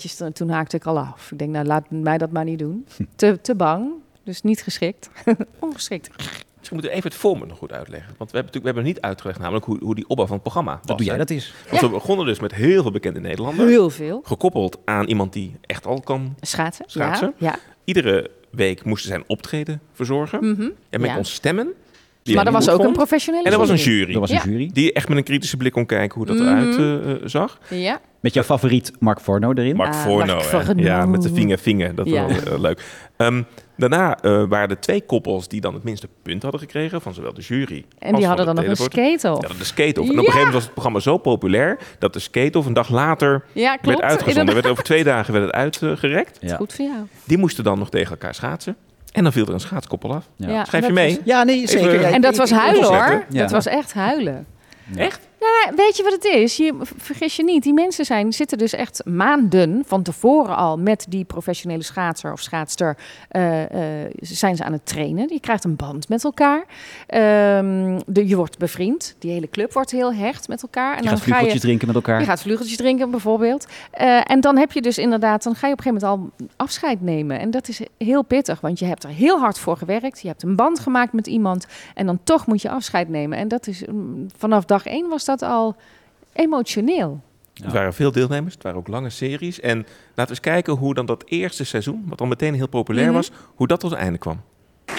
[0.00, 1.30] toen- toen haakte ik al af.
[1.32, 2.86] Ik denk, nou, laat mij dat maar niet doen.
[3.16, 3.90] Te, te bang.
[4.24, 5.10] Dus niet geschikt.
[5.58, 6.08] Ongeschikt.
[6.16, 8.14] Misschien moeten we even het format nog goed uitleggen.
[8.18, 10.42] Want we hebben, natuurlijk, we hebben niet uitgelegd namelijk hoe, hoe die opbouw van het
[10.42, 10.80] programma was.
[10.84, 11.54] Wat doe jij dat is?
[11.70, 11.86] Want Ja.
[11.88, 13.68] we begonnen dus met heel veel bekende Nederlanders.
[13.68, 14.20] Heel veel.
[14.24, 16.34] Gekoppeld aan iemand die echt al kan.
[16.40, 16.84] Schaatsen.
[16.88, 17.34] Schaatsen?
[17.38, 17.50] Ja.
[17.50, 17.58] ja.
[17.84, 20.38] Iedere week moesten zij een optreden verzorgen.
[20.40, 20.46] En
[20.90, 21.04] met Mhm.
[21.04, 21.16] Ja.
[21.16, 21.72] ons stemmen.
[22.26, 24.14] Die Maar er was ook een professionele En er was een jury.
[24.14, 24.44] Er was Ja.
[24.44, 24.70] een jury.
[24.72, 26.46] Die echt met een kritische blik kon kijken hoe dat Mhm.
[26.46, 27.58] eruit eh, eh, zag.
[27.70, 28.00] Ja.
[28.20, 29.76] Met jouw favoriet Mark Forno erin.
[29.76, 30.60] Mark Ah, Forno, Mark hè.
[30.64, 30.82] Forno.
[30.82, 31.94] Ja, met de vinger, vinger.
[31.94, 32.22] Dat Ja.
[32.26, 32.82] was eh, leuk.
[33.16, 33.42] Ehm,
[33.76, 37.40] daarna waren er twee koppels die dan het minste punt hadden gekregen van zowel de
[37.40, 39.58] jury En die hadden dan nog een skate skate Ja, off.
[39.58, 40.08] de skate-off.
[40.10, 42.90] En op een gegeven moment was het programma zo populair dat de skate-off een dag
[42.90, 44.00] later Ja, werd klopt.
[44.02, 44.54] uitgezonden.
[44.54, 46.38] Werd over twee dagen werd het uitgerekt.
[46.40, 46.56] Ja.
[46.56, 46.98] Goed voor jou.
[47.24, 48.76] Die moesten dan nog tegen elkaar schaatsen.
[49.16, 50.28] En dan viel er een schaatskoppel af.
[50.36, 50.64] Ja.
[50.64, 51.14] Schrijf je mee?
[51.14, 51.94] was- Ja, nee, zeker.
[51.94, 53.24] Even- En dat was huilen hoor.
[53.30, 53.40] Ja.
[53.42, 54.46] Dat was echt huilen.
[54.96, 55.20] Echt?
[55.46, 56.56] Nou, weet je wat het is?
[56.56, 61.06] Je, vergis je niet, die mensen zijn, zitten dus echt maanden van tevoren al met
[61.08, 62.96] die professionele schaatser of schaatster.
[63.28, 65.28] eh, eh, zijn ze aan het trainen.
[65.32, 66.64] Je krijgt een band met elkaar.
[67.06, 69.16] Ehm, de, je wordt bevriend.
[69.18, 70.96] Die hele club wordt heel hecht met elkaar.
[70.96, 72.20] En Je gaat dan ga je, vlugeltjes drinken met elkaar.
[72.20, 73.66] Je gaat vlugeltjes drinken bijvoorbeeld.
[73.90, 76.46] Eh, en dan heb je dus inderdaad, dan ga je op een gegeven moment al
[76.56, 77.38] afscheid nemen.
[77.38, 80.20] En dat is heel pittig, want je hebt er heel hard voor gewerkt.
[80.20, 83.38] Je hebt een band gemaakt met iemand en dan toch moet je afscheid nemen.
[83.38, 85.76] En dat is, mm, vanaf dag één was dat al
[86.32, 87.20] emotioneel.
[87.64, 89.60] Er waren veel deelnemers, het waren ook lange series.
[89.60, 93.06] En laten we eens kijken hoe dan dat eerste seizoen, wat al meteen heel populair
[93.06, 93.14] Mhm.
[93.16, 94.40] was, hoe dat tot een einde kwam.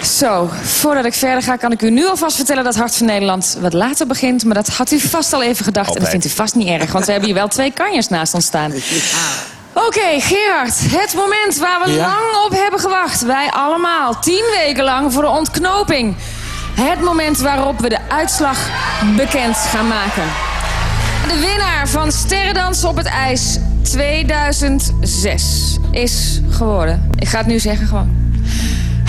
[0.04, 3.58] Zo, voordat ik verder ga, kan ik u nu alvast vertellen dat Hart van Nederland
[3.62, 4.45] wat later begint.
[4.45, 5.95] Maar dat had u vast al even gedacht.
[5.95, 8.34] En dat vindt u vast niet erg, want we hebben hier wel twee kanjers naast
[8.34, 8.71] ons staan.
[9.73, 11.97] Oké, Gerard, het moment waar we Ja?
[12.08, 13.21] lang op hebben gewacht.
[13.26, 16.15] Wij allemaal, tien weken lang voor de ontknoping.
[16.81, 18.69] Het moment waarop we de uitslag
[19.15, 20.23] bekend gaan maken.
[21.27, 27.09] De winnaar van Sterrendans op het IJs 2006 is geworden.
[27.19, 28.15] Ik ga het nu zeggen gewoon.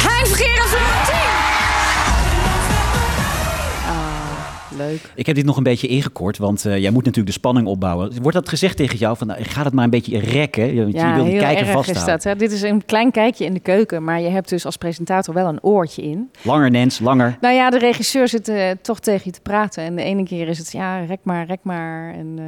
[0.02, 1.57] Hein Vergeer en Florentien!
[4.78, 5.12] Leuk.
[5.14, 8.12] Ik heb dit nog een beetje ingekort, want eh, jij moet natuurlijk de spanning opbouwen.
[8.22, 9.16] Wordt dat gezegd tegen jou?
[9.16, 10.76] Van, nou, ga het maar een beetje rekken.
[10.76, 12.06] Want je Ja, wil die kijker is vasthouden.
[12.14, 12.24] dat.
[12.24, 12.36] Hè?
[12.36, 15.48] Dit is een klein kijkje in de keuken, maar je hebt dus als presentator wel
[15.48, 16.30] een oortje in.
[16.42, 17.36] Langer, Nens, langer.
[17.40, 19.82] Nou ja, de regisseur zit eh, toch tegen je te praten.
[19.84, 22.14] En de ene keer is het, ja, rek maar, rek maar.
[22.14, 22.44] En eh,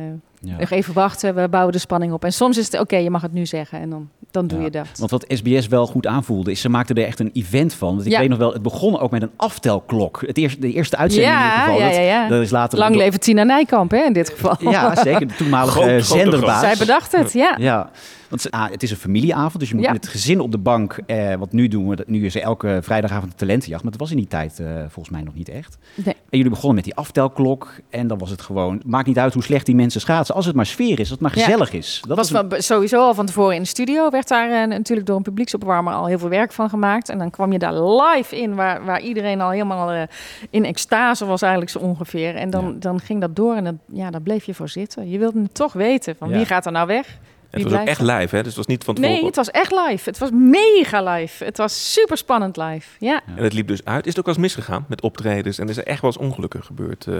[0.51, 0.57] Ja.
[0.59, 2.25] nog even wachten, we bouwen de spanning op.
[2.25, 3.81] En soms is het, oké, je mag het nu zeggen.
[3.81, 4.87] En dan dan doe Ja, je dat.
[4.99, 7.95] Want wat SBS wel goed aanvoelde, is ze maakten er echt een event van.
[7.95, 8.19] Want ik Ja.
[8.19, 10.23] weet nog wel, het begon ook met een aftelklok.
[10.27, 11.79] Het eerste, de eerste uitzending in ieder geval.
[11.79, 12.29] ja, Dat- ja, ja.
[12.29, 14.57] Dat is later Lang leven Tina Nijkamp, hè, in dit geval.
[14.71, 15.27] Ja, zeker.
[15.29, 16.61] De toenmalige Groot- eh, zenderbaas.
[16.61, 17.57] Zij bedacht het, ja.
[17.59, 17.91] Ja,
[18.31, 19.93] want ah, het is een familieavond, dus je moet Ja.
[19.93, 20.99] met het gezin op de bank.
[21.07, 24.11] Eh, wat nu doen we, nu is er elke vrijdagavond een talentenjacht, maar dat was
[24.11, 25.79] in die tijd eh, volgens mij nog niet echt.
[25.95, 26.15] Nee.
[26.15, 29.43] En jullie begonnen met die aftelklok en dan was het gewoon, maakt niet uit hoe
[29.43, 31.45] slecht die mensen schaatsen, als het maar sfeer is, als het maar Ja.
[31.45, 32.03] gezellig is.
[32.09, 34.11] Dat was een- sowieso al van tevoren in de studio.
[34.11, 37.09] Werd daar eh, natuurlijk door een publieksopwarmer al heel veel werk van gemaakt.
[37.09, 40.03] En dan kwam je daar live in, waar, waar iedereen al helemaal eh,
[40.51, 42.35] in extase was eigenlijk zo ongeveer.
[42.35, 42.75] En dan, Ja.
[42.79, 45.11] dan ging dat door en ja, daar bleef je voor zitten.
[45.11, 47.19] Je wilde het toch weten, van wie gaat er nou weg?
[47.51, 48.43] Het was ook echt live, hè?
[48.43, 49.17] Dus het was niet van tevoren.
[49.17, 50.09] Nee, het was echt live.
[50.09, 51.45] Het was mega live.
[51.45, 52.89] Het was super spannend live.
[52.99, 53.21] Ja.
[53.37, 54.07] En het liep dus uit.
[54.07, 55.59] Is het ook wel eens misgegaan met optredens?
[55.59, 57.15] En is er echt wel eens ongelukken gebeurd eh,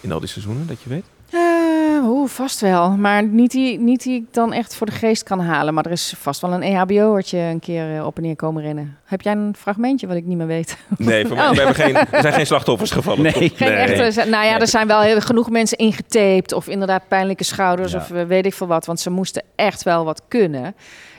[0.00, 1.04] in al die seizoenen, dat je weet?
[1.30, 2.90] Eh, Oeh, vast wel.
[2.90, 5.74] Maar niet die, niet die ik dan echt voor de geest kan halen.
[5.74, 8.96] Maar er is vast wel een EHBO'ertje een keer eh, op en neer komen rennen.
[9.04, 10.76] Heb jij een fragmentje wat ik niet meer weet?
[10.98, 11.50] Nee, voor mij, Oh.
[11.50, 13.22] we hebben geen, er zijn geen slachtoffers gevallen.
[13.22, 13.52] Nee.
[13.54, 17.92] Geen echte, nou ja, er zijn wel heel, genoeg mensen ingetaped of inderdaad pijnlijke schouders
[17.92, 17.98] Ja.
[17.98, 18.86] of eh, weet ik veel wat.
[18.86, 20.74] Want ze moesten echt wel wat kunnen.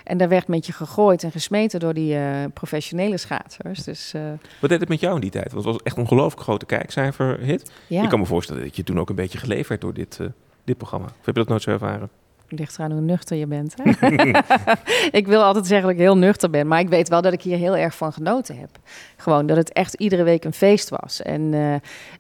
[0.08, 3.84] En daar werd met je gegooid en gesmeten door die eh, professionele schaatsers.
[3.84, 4.22] Dus eh,
[4.62, 5.52] Wat deed het met jou in die tijd?
[5.52, 7.72] Want het was echt een ongelooflijk grote kijkcijferhit.
[7.88, 10.18] ja, Ik kan me voorstellen dat je toen ook een beetje geleefd werd door dit,
[10.20, 10.28] eh,
[10.64, 11.06] dit programma.
[11.06, 12.10] Of heb je dat nooit zo ervaren?
[12.50, 13.74] Ligt eraan hoe nuchter je bent.
[13.82, 14.08] Hè?
[15.20, 16.68] ik wil altijd zeggen dat ik heel nuchter ben.
[16.68, 18.70] Maar ik weet wel dat ik hier heel erg van genoten heb.
[19.18, 21.22] Gewoon dat het echt iedere week een feest was.
[21.22, 21.74] En eh,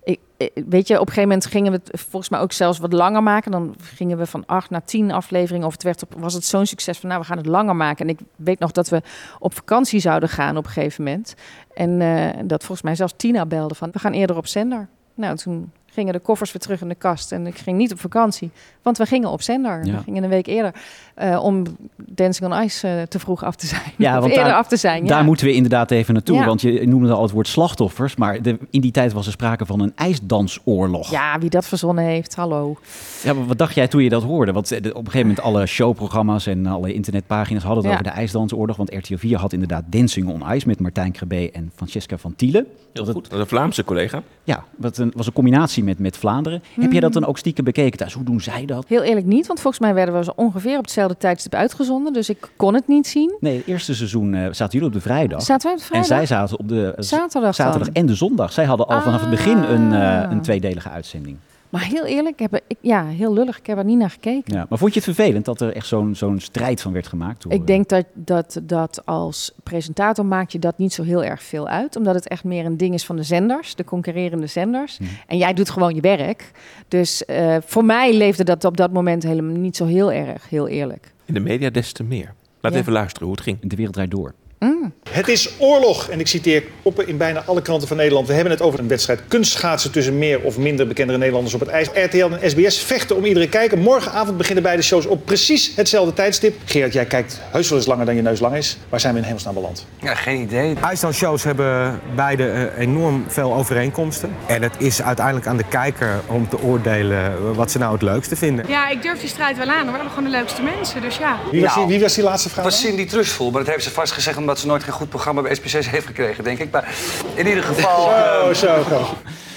[0.03, 2.79] ik, ik- weet je, op een gegeven moment gingen we het volgens mij ook zelfs
[2.79, 3.51] wat langer maken.
[3.51, 5.67] Dan gingen we van acht naar tien afleveringen.
[5.67, 8.07] Of het werd op, was het zo'n succes van, nou, we gaan het langer maken.
[8.07, 9.01] En ik weet nog dat we
[9.39, 11.35] op vakantie zouden gaan op een gegeven moment.
[11.73, 14.87] En eh, dat volgens mij zelfs Tina belde van, we gaan eerder op zender.
[15.13, 17.31] Nou, toen gingen de koffers weer terug in de kast.
[17.31, 18.49] En ik ging niet op vakantie,
[18.81, 19.85] want we gingen op zender.
[19.85, 19.91] Ja.
[19.97, 20.73] We gingen een week eerder
[21.15, 21.63] eh, om
[21.95, 23.81] Dancing on Ice eh, te vroeg af te zijn.
[23.97, 25.05] Ja, Of want eerder daar- af te zijn.
[25.05, 25.23] Daar ja.
[25.25, 26.45] moeten we inderdaad even naartoe, Ja.
[26.45, 29.65] want je noemde al het woord slachtoffers, maar de, in die tijd was er sprake
[29.65, 31.09] van een ijsdansoorlog.
[31.11, 32.77] Ja, wie dat verzonnen heeft, hallo.
[33.23, 34.51] Ja, maar wat dacht jij toen je dat hoorde?
[34.51, 37.99] Want eh, de- op een gegeven moment alle showprogramma's en alle internetpagina's hadden het Ja.
[37.99, 38.77] over de ijsdansoorlog.
[38.77, 42.65] Want RTL 4 had inderdaad Dancing on Ice met Martijn Krabbe en Francesca van Tielen.
[42.93, 43.23] Heel Dat- goed.
[43.23, 44.21] Dat is een Vlaamse collega.
[44.43, 46.63] Ja, wat een, was een combinatie met, met Vlaanderen.
[46.79, 48.13] Heb jij dat dan ook stiekem bekeken thuis?
[48.13, 48.85] Hoe doen zij dat?
[48.87, 52.13] Heel eerlijk niet, want volgens mij werden we zo ongeveer op hetzelfde tijdstip uitgezonden.
[52.13, 53.35] Dus ik kon het niet zien.
[53.39, 55.41] Nee, het eerste seizoen eh, zaten jullie op de vrijdag.
[55.41, 56.27] Zaten wij op de en vrijdag?
[56.27, 58.51] zij zaten op de Zaterdag zaterdag en de zondag.
[58.51, 60.31] Zij hadden al vanaf het begin een, eh, Ah.
[60.31, 61.37] een tweedelige uitzending.
[61.69, 63.57] Maar heel eerlijk, ik heb, ik, ja, heel lullig.
[63.57, 64.53] Ik heb er niet naar gekeken.
[64.53, 67.41] Ja, maar vond je het vervelend dat er echt zo'n zo'n strijd van werd gemaakt?
[67.43, 71.43] door, Ik denk dat, dat, dat als presentator maakt je dat niet zo heel erg
[71.43, 71.95] veel uit.
[71.95, 74.99] Omdat het echt meer een ding is van de zenders, de concurrerende zenders.
[75.27, 76.51] En jij doet gewoon je werk.
[76.87, 80.67] Dus eh, voor mij leefde dat op dat moment helemaal niet zo heel erg, heel
[80.67, 81.13] eerlijk.
[81.25, 82.33] In de media des te meer.
[82.61, 82.79] Laat Ja.
[82.79, 83.57] even luisteren hoe het ging.
[83.61, 84.33] De wereld draait door.
[84.59, 84.93] Mm.
[85.09, 86.07] Het is oorlog.
[86.09, 88.27] En ik citeer koppen in bijna alle kranten van Nederland.
[88.27, 91.69] We hebben het over een wedstrijd kunstschaatsen tussen meer of minder bekendere Nederlanders op het
[91.69, 91.87] ijs.
[91.93, 93.77] RTL en SBS vechten om iedere kijker.
[93.77, 96.55] Morgenavond beginnen beide shows op precies hetzelfde tijdstip.
[96.65, 98.77] Gerard, jij kijkt heus wel eens langer dan je neus lang is.
[98.89, 99.85] Waar zijn we in hemelsnaam beland?
[100.01, 100.75] Ja, geen idee.
[100.81, 104.35] IJslandshows hebben beide eh, enorm veel overeenkomsten.
[104.45, 108.35] En het is uiteindelijk aan de kijker om te oordelen wat ze nou het leukste
[108.35, 108.65] vinden.
[108.67, 109.75] Ja, ik durf die strijd wel aan.
[109.75, 109.85] hoor.
[109.85, 111.39] We hebben gewoon de leukste mensen, dus ja.
[111.51, 112.63] Wie was, die, wie was die laatste vraag?
[112.63, 112.79] Was?
[112.79, 115.55] Cindy Trustful, maar dat heeft ze vast gezegd omdat ze nooit geen goed programma bij
[115.55, 116.71] SPC's heeft gekregen, denk ik.
[116.71, 116.95] Maar
[117.35, 118.05] in ieder geval...
[118.05, 119.05] Oh, eh, zo, zo.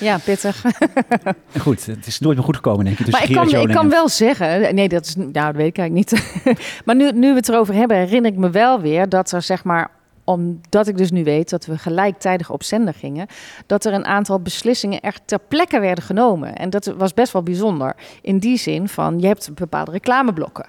[0.01, 0.65] Ja, pittig.
[1.61, 3.05] Goed, het is nooit meer goed gekomen, denk ik.
[3.05, 5.79] tussen maar ik kan, ik kan wel zeggen, nee, dat is, nou, dat weet ik
[5.79, 6.43] eigenlijk niet.
[6.85, 9.65] maar nu, nu we het erover hebben, herinner ik me wel weer dat er zeg
[9.65, 9.91] maar
[10.25, 13.27] omdat ik dus nu weet dat we gelijktijdig op zender gingen,
[13.67, 16.57] dat er een aantal beslissingen echt ter plekke werden genomen.
[16.57, 17.97] En dat was best wel bijzonder.
[18.23, 20.67] In die zin van, je hebt bepaalde reclameblokken.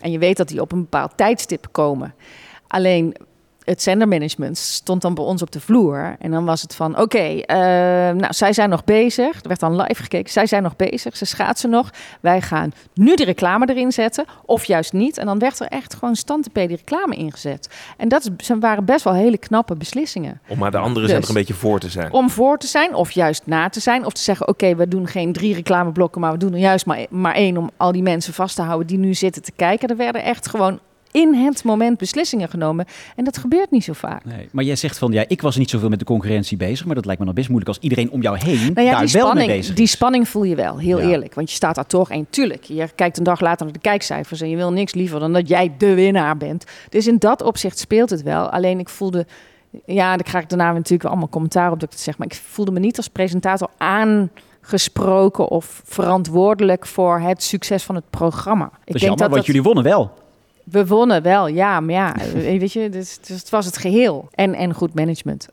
[0.00, 2.14] En je weet dat die op een bepaald tijdstip komen.
[2.66, 3.16] Alleen
[3.70, 6.16] het zendermanagement stond dan bij ons op de vloer.
[6.18, 7.56] En dan was het van, oké, eh,
[8.14, 9.42] nou, zij zijn nog bezig.
[9.42, 10.32] Er werd dan live gekeken.
[10.32, 11.90] Zij zijn nog bezig, ze schaatsen nog.
[12.20, 15.18] Wij gaan nu de reclame erin zetten, of juist niet.
[15.18, 17.68] En dan werd er echt gewoon standtepé die reclame ingezet.
[17.96, 20.40] En dat is- waren best wel hele knappe beslissingen.
[20.48, 21.10] Om maar de andere Dus.
[21.10, 22.12] zender een beetje voor te zijn.
[22.12, 24.06] Om voor te zijn, of juist na te zijn.
[24.06, 26.20] Of te zeggen, oké, we doen geen drie reclameblokken...
[26.20, 28.86] maar we doen er juist maar, maar één om al die mensen vast te houden...
[28.86, 29.88] die nu zitten te kijken.
[29.88, 30.78] Er werden echt gewoon
[31.10, 32.86] in het moment beslissingen genomen.
[33.16, 34.24] En dat gebeurt niet zo vaak.
[34.24, 36.94] Nee, maar jij zegt van, ja, ik was niet zoveel met de concurrentie bezig, maar
[36.94, 39.12] dat lijkt me nog best moeilijk als iedereen om jou heen Nou ja, daar die
[39.12, 41.08] wel mee spanning, bezig die spanning voel je wel, heel Ja.
[41.08, 41.34] eerlijk.
[41.34, 44.40] Want je staat daar toch en tuurlijk, je kijkt een dag later naar de kijkcijfers...
[44.40, 46.64] en je wil niks liever dan dat jij de winnaar bent.
[46.88, 48.50] Dus in dat opzicht speelt het wel.
[48.50, 49.26] Alleen ik voelde...
[49.84, 52.18] Ja, daar krijg ik daarna natuurlijk allemaal commentaar op dat ik het zeg...
[52.18, 55.48] maar ik voelde me niet als presentator aangesproken...
[55.48, 58.64] of verantwoordelijk voor het succes van het programma.
[58.64, 60.10] Ik Dat is jammer, want dat jullie wonnen wel.
[60.70, 64.28] We wonnen wel, ja, maar ja, eh, weet je, dus, dus het was het geheel.
[64.34, 65.48] En, en goed management.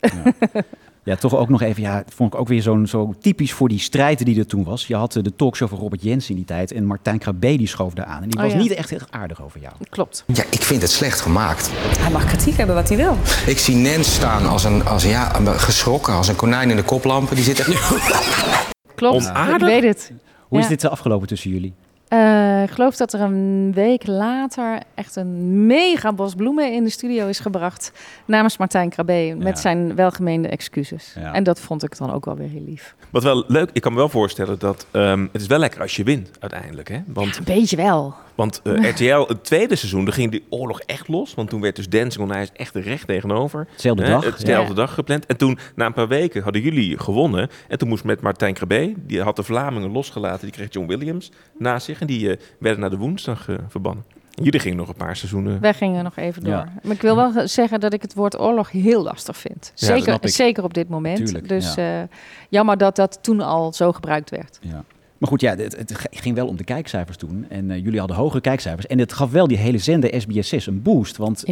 [1.08, 3.80] Ja, toch ook nog even, ja, vond ik ook weer zo'n zo typisch voor die
[3.80, 4.88] strijd die er toen was.
[4.88, 7.68] Je had eh, de talkshow van Robert Jensen in die tijd en Martijn Krabbe die
[7.68, 8.24] schoof daar aan.
[8.24, 8.60] En die Oh, was ja.
[8.60, 9.74] niet echt heel aardig over jou.
[9.90, 10.24] Klopt.
[10.28, 11.70] Ja, ik vind het slecht gemaakt.
[12.00, 13.18] Hij mag kritiek hebben wat hij wil.
[13.46, 17.36] Ik zie Nens staan als een, als, ja, geschrokken, als een konijn in de koplampen.
[17.36, 17.92] Die zit echt...
[18.96, 20.12] Klopt, ik weet het.
[20.48, 21.74] Hoe is dit afgelopen tussen jullie?
[22.08, 26.90] Eh, ik geloof dat er een week later echt een mega bos bloemen in de
[26.90, 27.92] studio is gebracht.
[28.26, 29.62] Namens Martijn Krabbe met Ja.
[29.62, 31.14] zijn welgemeende excuses.
[31.20, 31.34] Ja.
[31.34, 32.96] En dat vond ik dan ook wel weer heel lief.
[33.10, 35.96] Wat wel leuk, ik kan me wel voorstellen dat ehm, het is wel lekker als
[35.96, 36.88] je wint uiteindelijk.
[36.90, 37.00] Hè?
[37.08, 38.14] Want, Een beetje wel.
[38.36, 41.34] want eh, RTL, het tweede seizoen, daar ging die oorlog echt los.
[41.34, 43.68] Want toen werd dus Dancing on Ice echt recht tegenover.
[43.72, 44.76] Hetzelfde Hè, dag, Hetzelfde ja.
[44.80, 45.26] dag gepland.
[45.26, 47.50] En toen, na een paar weken, hadden jullie gewonnen.
[47.68, 50.42] En toen moest met Martijn Krabbe, die had de Vlamingen losgelaten.
[50.42, 51.96] Die kreeg John Williams naast zich.
[52.02, 54.04] En die eh, werden naar de woensdag eh, verbannen.
[54.36, 55.60] En jullie gingen nog een paar seizoenen.
[55.62, 56.54] Wij gingen nog even door.
[56.54, 56.74] Ja.
[56.84, 59.72] Maar ik wil wel ge- zeggen dat ik het woord oorlog heel lastig vind.
[59.76, 61.18] Zeker, zeker op dit moment.
[61.18, 62.02] Tuurlijk, dus ja.
[62.02, 62.08] eh,
[62.50, 64.60] jammer dat dat toen al zo gebruikt werd.
[64.62, 64.84] Ja.
[65.18, 67.46] Maar goed, ja, het, het ging wel om de kijkcijfers toen.
[67.50, 68.88] En jullie hadden hogere kijkcijfers.
[68.88, 71.18] En het gaf wel die hele zender SBS6 een boost.
[71.18, 71.44] Want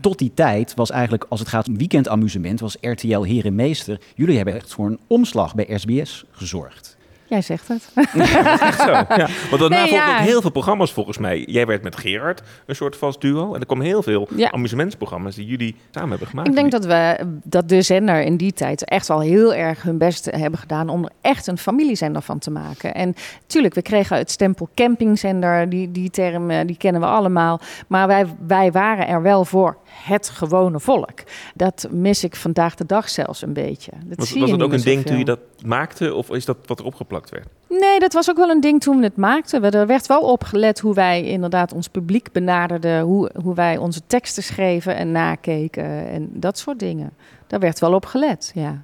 [0.00, 4.00] tot die tijd was eigenlijk, als het gaat om weekendamusement, was RTL Heer en Meester.
[4.14, 6.91] Jullie hebben echt voor een omslag bij SBS gezorgd.
[7.32, 7.90] Jij zegt het.
[8.60, 8.90] Echt zo.
[8.90, 9.06] Ja.
[9.50, 10.18] Want daarna Nee, volgden ja.
[10.18, 11.44] ook heel veel programma's volgens mij.
[11.46, 13.54] Jij werd met Gerard een soort vast duo.
[13.54, 14.50] En er kwamen heel veel Ja.
[14.50, 16.48] amusementsprogramma's die jullie samen hebben gemaakt.
[16.48, 19.98] Ik denk dat, we, dat de zender in die tijd echt wel heel erg hun
[19.98, 22.94] best hebben gedaan om er echt een familiezender van te maken.
[22.94, 23.14] En
[23.46, 27.60] tuurlijk, we kregen het stempel campingzender, die, die term eh, die kennen we allemaal.
[27.86, 31.18] Maar wij, wij waren er wel voor het gewone volk.
[31.54, 33.90] Dat mis ik vandaag de dag zelfs een beetje.
[34.04, 36.14] Dat was zie was je dat niet ook een ding toen je dat maakte?
[36.14, 36.94] Of is dat wat erop
[37.30, 37.46] werd?
[37.80, 39.70] Nee, dat was ook wel een ding toen we het maakten.
[39.70, 43.00] Er werd wel op gelet hoe wij inderdaad ons publiek benaderden.
[43.00, 47.12] Hoe, hoe wij onze teksten schreven en nakeken en dat soort dingen.
[47.46, 48.82] Daar werd wel op gelet, ja.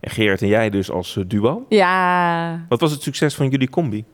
[0.00, 1.66] En Gerard en jij dus als eh, duo.
[1.68, 4.04] Ja, Wat was het succes van jullie combi?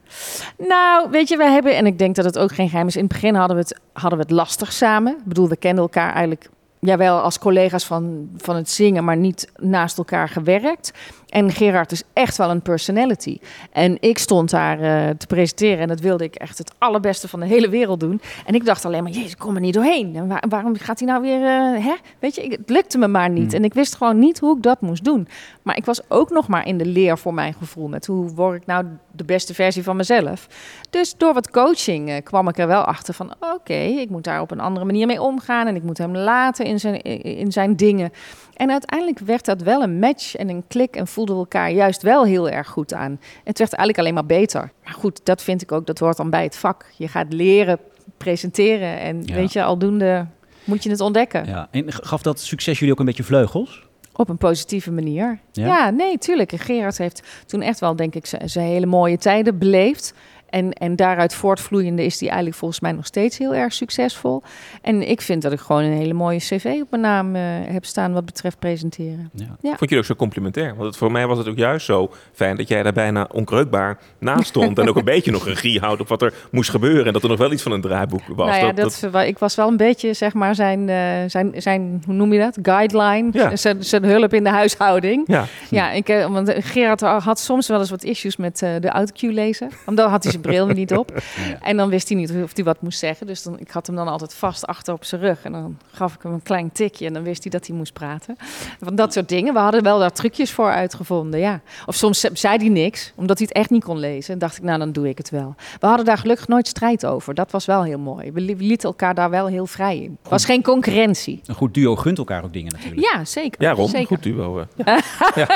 [0.58, 2.96] Nou, weet je, we hebben, en ik denk dat het ook geen geheim is.
[2.96, 5.12] In het begin hadden we het, hadden we het lastig samen.
[5.12, 6.48] Ik bedoel, we kenden elkaar eigenlijk
[6.80, 10.92] jawel als collega's van, van het zingen, maar niet naast elkaar gewerkt.
[11.26, 13.38] En Gerard is echt wel een personality.
[13.72, 17.40] En ik stond daar eh, te presenteren en dat wilde ik echt het allerbeste van
[17.40, 18.20] de hele wereld doen.
[18.46, 20.16] En ik dacht alleen maar, jezus, ik kom er niet doorheen.
[20.16, 21.94] En waar- waarom gaat hij nou weer, eh, hè?
[22.18, 23.52] Weet je, het lukte me maar niet.
[23.52, 25.28] En ik wist gewoon niet hoe ik dat moest doen.
[25.62, 28.60] Maar ik was ook nog maar in de leer voor mijn gevoel met hoe word
[28.60, 30.46] ik nou de beste versie van mezelf.
[30.90, 34.40] Dus door wat coaching eh, kwam ik er wel achter van, oké, ik moet daar
[34.40, 37.76] op een andere manier mee omgaan en ik moet hem laten in zijn, in zijn
[37.76, 38.12] dingen.
[38.56, 42.02] En uiteindelijk werd dat wel een match en een klik en voelden we elkaar juist
[42.02, 43.20] wel heel erg goed aan.
[43.44, 44.70] Het werd eigenlijk alleen maar beter.
[44.84, 46.84] Maar goed, dat vind ik ook, dat hoort dan bij het vak.
[46.96, 47.78] Je gaat leren
[48.16, 49.34] presenteren en Ja.
[49.34, 50.26] weet je, aldoende
[50.64, 51.46] moet je het ontdekken.
[51.46, 51.68] Ja.
[51.70, 53.84] En gaf dat succes jullie ook een beetje vleugels?
[54.12, 55.38] Op een positieve manier.
[55.52, 55.66] Ja?
[55.66, 56.52] Ja, nee, tuurlijk.
[56.52, 60.14] En Gerard heeft toen echt wel, denk ik, zijn hele mooie tijden beleefd.
[60.48, 64.42] En, en daaruit voortvloeiende is hij eigenlijk volgens mij nog steeds heel erg succesvol.
[64.82, 67.84] En ik vind dat ik gewoon een hele mooie cv op mijn naam eh, heb
[67.84, 69.30] staan wat betreft presenteren.
[69.34, 69.46] Ja.
[69.62, 70.74] Vond jullie ook zo complimentair?
[70.74, 73.98] Want het, voor mij was het ook juist zo fijn dat jij daar bijna onkreukbaar
[74.18, 74.78] naast stond.
[74.78, 77.06] en ook een beetje nog regie houdt op wat er moest gebeuren.
[77.06, 78.50] En dat er nog wel iets van een draaiboek was.
[78.50, 82.14] Nou ja, dat, ik was wel een beetje, zeg maar, zijn, eh, zijn, zijn hoe
[82.14, 82.58] noem je dat?
[82.62, 83.50] Guideline.
[83.54, 85.24] Zijn, zijn hulp in de huishouding.
[85.26, 85.44] Ja.
[85.70, 89.32] Ja, ik, eh, want Gerard had soms wel eens wat issues met eh, de autocue
[89.32, 89.70] lezen.
[89.94, 91.12] Dan had hij zijn bril niet op.
[91.62, 93.26] En dan wist hij niet of hij wat moest zeggen.
[93.26, 95.38] Dus dan, ik had hem dan altijd vast achter op zijn rug.
[95.42, 97.06] En dan gaf ik hem een klein tikje.
[97.06, 98.36] En dan wist hij dat hij moest praten.
[98.80, 99.52] Van dat soort dingen.
[99.52, 101.60] We hadden wel daar trucjes voor uitgevonden, ja.
[101.86, 104.32] Of soms ze- zei hij niks, omdat hij het echt niet kon lezen.
[104.32, 105.54] En dacht ik, nou, dan doe ik het wel.
[105.80, 107.34] We hadden daar gelukkig nooit strijd over.
[107.34, 108.32] Dat was wel heel mooi.
[108.32, 110.16] We li- we lieten elkaar daar wel heel vrij in.
[110.22, 111.40] Het was geen concurrentie.
[111.46, 113.12] Een goed duo gunt elkaar ook dingen natuurlijk.
[113.12, 113.62] Ja, zeker.
[113.62, 114.06] Ja, Ron, zeker.
[114.06, 114.64] goed duo.
[114.84, 114.96] eh.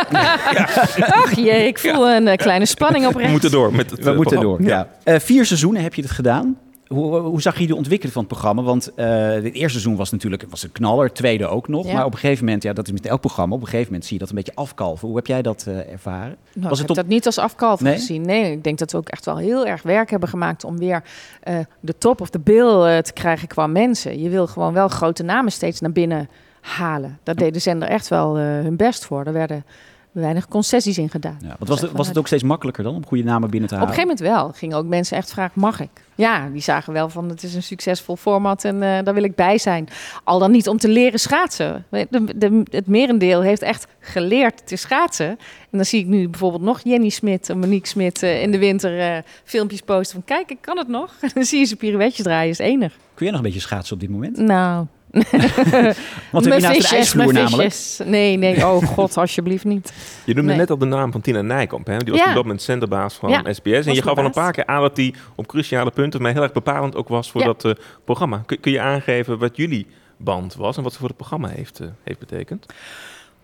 [1.22, 3.32] Ach jee, ik voel een eh, kleine spanning op We rechts.
[3.32, 4.88] moeten door met het We eh, moeten door, ja.
[5.04, 6.58] Eh, vier seizoenen heb je dit gedaan.
[6.86, 8.62] Hoe, hoe zag je de ontwikkeling van het programma?
[8.62, 11.86] Want eh het eerste seizoen was natuurlijk was een knaller, het tweede ook nog.
[11.86, 11.92] Ja.
[11.92, 14.04] Maar op een gegeven moment, ja, dat is met elk programma, op een gegeven moment
[14.04, 15.08] zie je dat een beetje afkalven.
[15.08, 16.36] Hoe heb jij dat eh, ervaren?
[16.54, 17.94] Nou, was ik het heb dat niet als afkalf Nee?
[17.94, 18.22] gezien.
[18.22, 21.02] Nee, ik denk dat we ook echt wel heel erg werk hebben gemaakt om weer
[21.42, 24.20] eh, de top of de bill te krijgen qua mensen.
[24.20, 26.28] Je wil gewoon wel grote namen steeds naar binnen
[26.60, 27.18] halen.
[27.22, 29.24] Daar deed de zender echt wel eh, hun best voor.
[29.24, 29.64] Er werden
[30.12, 31.38] weinig concessies in gedaan.
[31.42, 33.80] Ja, was, het, was het ook steeds makkelijker dan om goede namen binnen te Op
[33.80, 34.02] een halen?
[34.04, 34.58] gegeven moment wel.
[34.58, 35.90] Gingen ook mensen echt vragen, mag ik?
[36.14, 39.34] Ja, die zagen wel van het is een succesvol format en eh, daar wil ik
[39.34, 39.88] bij zijn.
[40.24, 41.84] Al dan niet om te leren schaatsen.
[41.90, 45.28] De, de, het merendeel heeft echt geleerd te schaatsen.
[45.28, 45.38] En
[45.70, 49.00] dan zie ik nu bijvoorbeeld nog Jenny Smit en Monique Smit eh, in de winter
[49.00, 51.14] eh, filmpjes posten van kijk, ik kan het nog.
[51.20, 52.92] En dan zie je ze pirouetjes draaien, is enig.
[53.14, 54.36] Kun jij nog een beetje schaatsen op dit moment?
[54.36, 54.86] Nou...
[56.32, 57.72] Want je naast de ijsvloer mijn namelijk?
[57.72, 58.00] visjes.
[58.06, 59.92] Nee, nee, oh god, alsjeblieft niet.
[60.24, 60.58] Je noemde Nee.
[60.60, 61.86] net al de naam van Tina Nijkamp.
[61.86, 61.96] Hè?
[61.96, 62.28] Die was Ja.
[62.28, 63.86] op dat moment zenderbaas van Ja, SBS.
[63.86, 66.42] En je gaf al een paar keer aan dat die op cruciale punten mij heel
[66.42, 67.46] erg bepalend ook was voor Ja.
[67.46, 67.72] dat eh,
[68.04, 68.42] programma.
[68.46, 71.80] Kun, kun je aangeven wat jullie band was en wat ze voor het programma heeft,
[71.80, 72.66] eh, heeft betekend?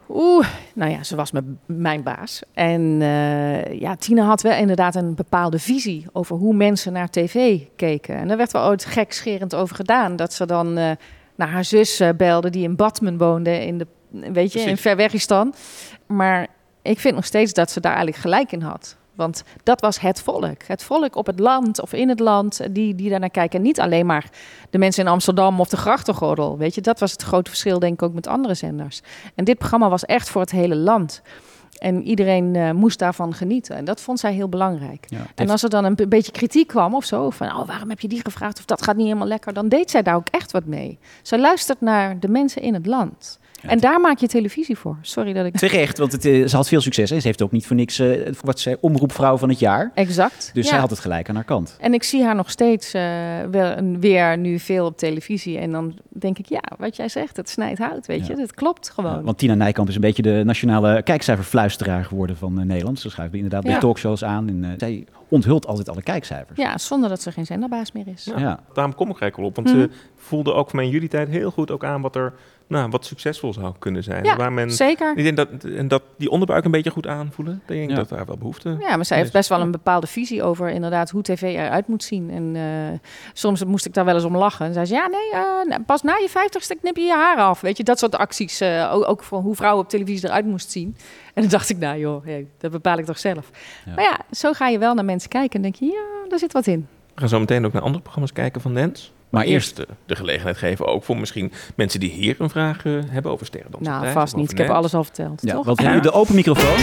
[0.08, 2.42] Oeh, nou ja, ze was mijn, mijn baas.
[2.54, 7.58] En eh, ja, Tina had wel inderdaad een bepaalde visie over hoe mensen naar tv
[7.76, 8.16] keken.
[8.16, 10.16] En daar werd wel ooit gekscherend over gedaan.
[10.16, 10.90] Dat ze dan eh,
[11.36, 14.76] naar haar zus eh, belde die in Batman woonde, in de, weet je, in.
[14.76, 15.54] Verwegistan.
[16.06, 16.46] Maar
[16.82, 18.96] ik vind nog steeds dat ze daar eigenlijk gelijk in had.
[19.14, 20.62] Want dat was het volk.
[20.66, 23.58] Het volk op het land of in het land die, die daarnaar kijken.
[23.58, 24.30] En niet alleen maar
[24.70, 26.58] de mensen in Amsterdam of de grachtengordel.
[26.58, 29.00] Weet je, dat was het grote verschil denk ik ook met andere zenders.
[29.34, 31.22] En dit programma was echt voor het hele land.
[31.78, 33.76] En iedereen eh, moest daarvan genieten.
[33.76, 35.04] En dat vond zij heel belangrijk.
[35.08, 38.00] Ja, En als er dan een beetje kritiek kwam of zo, van oh, waarom heb
[38.00, 40.52] je die gevraagd of dat gaat niet helemaal lekker, dan deed zij daar ook echt
[40.52, 40.98] wat mee.
[41.22, 43.38] Ze luistert naar de mensen in het land.
[43.68, 44.96] En daar maak je televisie voor.
[45.02, 45.56] Sorry dat ik.
[45.56, 47.10] Terecht, want het, eh, ze had veel succes.
[47.10, 47.20] Hè?
[47.20, 49.90] Ze heeft ook niet voor niks eh, wat zij omroepvrouw van het jaar.
[49.94, 50.50] Exact.
[50.54, 50.70] Dus ja.
[50.70, 51.76] zij had het gelijk aan haar kant.
[51.80, 53.02] En ik zie haar nog steeds eh,
[53.50, 55.58] wel een- weer nu veel op televisie.
[55.58, 58.34] En dan denk ik, ja, wat jij zegt, het snijdt hout, weet je.
[58.34, 59.22] Dat klopt gewoon.
[59.24, 63.00] Want Tina Nijkamp is een beetje de nationale kijkcijferfluisteraar geworden van eh, Nederland.
[63.00, 64.48] Ze schuift inderdaad bij talkshows aan.
[64.48, 66.58] En, eh, zij onthult altijd alle kijkcijfers.
[66.58, 68.30] Ja, zonder dat ze geen zenderbaas meer is.
[68.36, 69.56] Ja, Daarom kom ik eigenlijk wel op.
[69.56, 69.78] Want Mhm.
[69.78, 72.32] ze voelde ook van mij in jullie tijd heel goed ook aan wat er
[72.68, 74.24] nou, wat succesvol zou kunnen zijn.
[74.24, 75.16] Ja, Waar men, zeker.
[75.16, 77.54] Ik denk dat, en dat die onderbuik een beetje goed aanvoelen.
[77.66, 80.42] Ik denk dat daar wel behoefte Ja, maar zij heeft best wel een bepaalde visie
[80.42, 82.30] over inderdaad hoe tv eruit moet zien.
[82.30, 82.98] En eh,
[83.32, 84.66] soms moest ik daar wel eens om lachen.
[84.66, 87.36] En zei ze, ja nee, eh, nou, pas na je vijftigste knip je je haar
[87.36, 87.60] af.
[87.60, 88.60] Weet je, dat soort acties.
[88.60, 90.96] eh, ook, ook voor hoe vrouwen op televisie eruit moest zien.
[91.34, 93.50] En dan dacht ik, nou joh, hey, dat bepaal ik toch zelf.
[93.94, 96.52] Maar ja, zo ga je wel naar mensen kijken en denk je, ja, daar zit
[96.52, 96.88] wat in.
[97.14, 99.12] We gaan zo meteen ook naar andere programma's kijken van Nens.
[99.30, 102.92] Maar eerst de, de gelegenheid geven ook voor misschien mensen die hier een vraag eh,
[103.08, 103.70] hebben over sterren.
[103.78, 104.50] Nou, vast niet.
[104.50, 105.64] Ik heb alles al verteld, Ja, toch?
[105.64, 106.78] want hebben de open microfoon.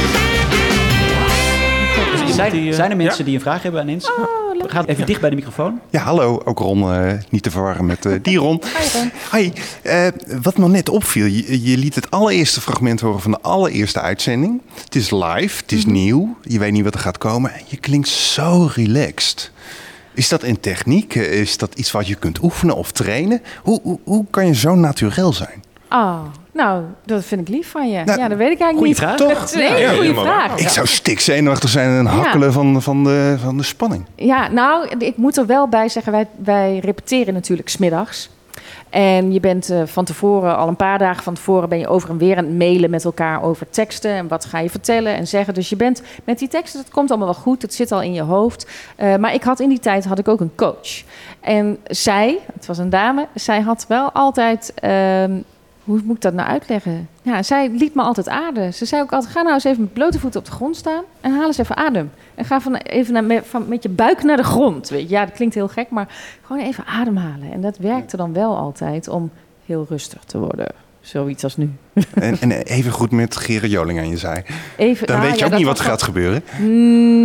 [2.33, 3.25] Zijn, die, zijn er mensen ja?
[3.25, 4.09] die een vraag hebben aan Nens?
[4.11, 4.23] Oh,
[4.67, 5.79] Ga even dicht bij de microfoon.
[5.89, 6.41] Ja, hallo.
[6.45, 8.61] Ook Ron, eh, niet te verwarren met eh, die Ron.
[9.31, 9.51] Hi.
[9.81, 10.07] Eh,
[10.41, 14.61] wat me net opviel, je, je liet het allereerste fragment horen van de allereerste uitzending.
[14.83, 17.53] Het is live, het is nieuw, je weet niet wat er gaat komen.
[17.53, 19.51] En je klinkt zo relaxed.
[20.13, 21.15] Is dat een techniek?
[21.15, 23.41] Eh, Is dat iets wat je kunt oefenen of trainen?
[23.63, 25.63] Hoe, hoe, hoe kan je zo natuurlijk zijn?
[25.89, 26.19] Oh,
[26.53, 28.03] nou, dat vind ik lief van je.
[28.03, 28.97] Nou, ja, dat weet ik eigenlijk goeie niet.
[28.97, 29.17] vraag.
[29.17, 30.55] Dat is een hele Ja, goede vraag.
[30.55, 34.05] Ik zou stikzenuwachtig zijn en hakkelen van, van, de, van de spanning.
[34.15, 38.29] Ja, nou, ik moet er wel bij zeggen, wij, wij repeteren natuurlijk smiddags.
[38.93, 42.09] En je bent eh, van tevoren, al een paar dagen van tevoren, ben je over
[42.09, 44.11] en weer aan het mailen met elkaar over teksten.
[44.11, 45.53] En wat ga je vertellen en zeggen.
[45.53, 47.61] Dus je bent met die teksten, dat komt allemaal wel goed.
[47.61, 48.67] Het zit al in je hoofd.
[48.95, 51.03] Eh, maar ik had in die tijd had ik ook een coach.
[51.39, 54.73] En zij, het was een dame, zij had wel altijd.
[54.75, 55.39] ehm,
[55.83, 57.09] hoe moet ik dat nou uitleggen?
[57.21, 58.73] Ja, zij liet me altijd ademen.
[58.73, 61.03] Ze zei ook altijd: ga nou eens even met blote voeten op de grond staan
[61.21, 62.11] en haal eens even adem.
[62.35, 64.89] En ga van, even naar, met, van, met je buik naar de grond.
[64.89, 65.09] Weet je.
[65.09, 66.07] Ja, dat klinkt heel gek, maar
[66.41, 67.51] gewoon even ademhalen.
[67.51, 69.31] En dat werkte dan wel altijd om
[69.65, 70.67] heel rustig te worden.
[71.01, 71.71] Zoiets als nu.
[72.13, 74.45] En, en even goed met Gerard Joling aan je zij.
[74.77, 76.43] Even, Dan nou, weet je ja, ook niet wat er gaat gebeuren.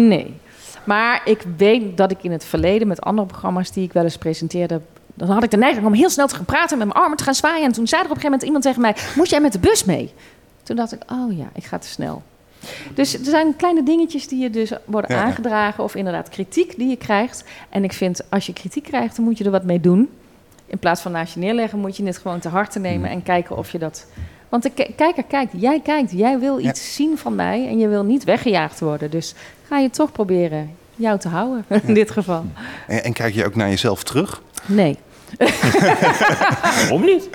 [0.08, 0.34] Nee.
[0.84, 4.18] Maar ik weet dat ik in het verleden met andere programma's die ik wel eens
[4.18, 4.80] presenteerde.
[5.18, 7.24] Dan had ik de neiging om heel snel te gaan praten, met mijn armen te
[7.24, 7.64] gaan zwaaien.
[7.64, 9.58] En toen zei er op een gegeven moment iemand tegen mij: Moet jij met de
[9.58, 10.12] bus mee?
[10.62, 12.22] Toen dacht ik: Oh ja, ik ga te snel.
[12.94, 15.84] Dus er zijn kleine dingetjes die je dus worden Ja, aangedragen.
[15.84, 17.44] Of inderdaad kritiek die je krijgt.
[17.68, 20.08] En ik vind, als je kritiek krijgt, dan moet je er wat mee doen.
[20.66, 23.10] In plaats van naast je neerleggen, moet je het gewoon te harte nemen.
[23.10, 24.06] En kijken of je dat...
[24.48, 26.10] Want de ki- kijker kijkt, jij kijkt.
[26.12, 29.10] Jij wil iets zien van mij en je wil niet weggejaagd worden.
[29.10, 29.34] Dus
[29.68, 32.44] ga je toch proberen jou te houden, in dit geval.
[32.86, 34.42] En, en kijk je ook naar jezelf terug?
[34.66, 34.98] Nee.
[36.80, 37.28] Waarom niet?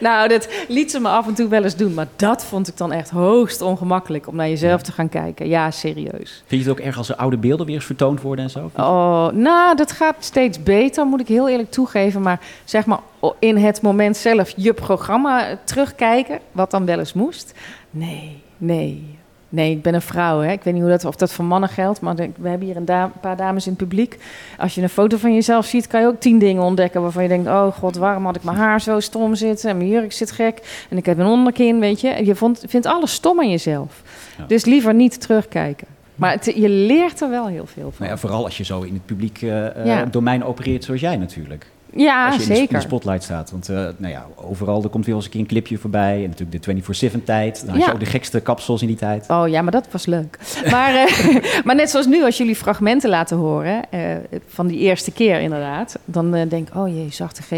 [0.00, 1.94] Nou, dat liet ze me af en toe wel eens doen.
[1.94, 5.48] Maar dat vond ik dan echt hoogst ongemakkelijk om naar jezelf te gaan kijken.
[5.48, 6.42] Ja, serieus.
[6.46, 8.70] Vind je het ook erg als er oude beelden weer eens vertoond worden en zo?
[8.76, 12.22] Oh, nou, dat gaat steeds beter, moet ik heel eerlijk toegeven.
[12.22, 13.00] Maar zeg maar
[13.38, 17.54] in het moment zelf je programma terugkijken, wat dan wel eens moest.
[17.90, 19.17] Nee, nee.
[19.50, 20.40] Nee, ik ben een vrouw.
[20.40, 20.52] Hè.
[20.52, 22.84] Ik weet niet hoe dat, of dat voor mannen geldt, maar we hebben hier een,
[22.84, 24.18] da- paar dames in het publiek.
[24.58, 27.28] Als je een foto van jezelf ziet, kan je ook tien dingen ontdekken waarvan je
[27.28, 30.30] denkt: oh god, waarom had ik mijn haar zo stom zitten en mijn jurk zit
[30.30, 32.24] gek en ik heb een onderkin, weet je.
[32.24, 34.02] Je vond, vindt alles stom aan jezelf.
[34.46, 35.86] Dus liever niet terugkijken.
[36.14, 37.94] Maar het- je leert er wel heel veel van.
[37.98, 40.04] Nou ja, vooral als je zo in het publiek Ja.
[40.10, 41.66] domein opereert zoals jij natuurlijk.
[41.94, 42.74] Ja, als je in de, in zeker.
[42.74, 43.50] de spotlight staat.
[43.50, 46.24] Want eh, nou ja, overal er komt weer eens een keer een clipje voorbij.
[46.24, 47.60] En natuurlijk de 24-7 tijd.
[47.60, 47.92] Dan had je Ja.
[47.92, 49.24] ook de gekste kapsels in die tijd.
[49.28, 50.38] Oh ja, maar dat was leuk.
[50.70, 54.00] Maar, eh, maar net zoals nu, als jullie fragmenten laten horen, eh,
[54.46, 57.50] van die eerste keer inderdaad, dan denk ik, oh jee, zachte G,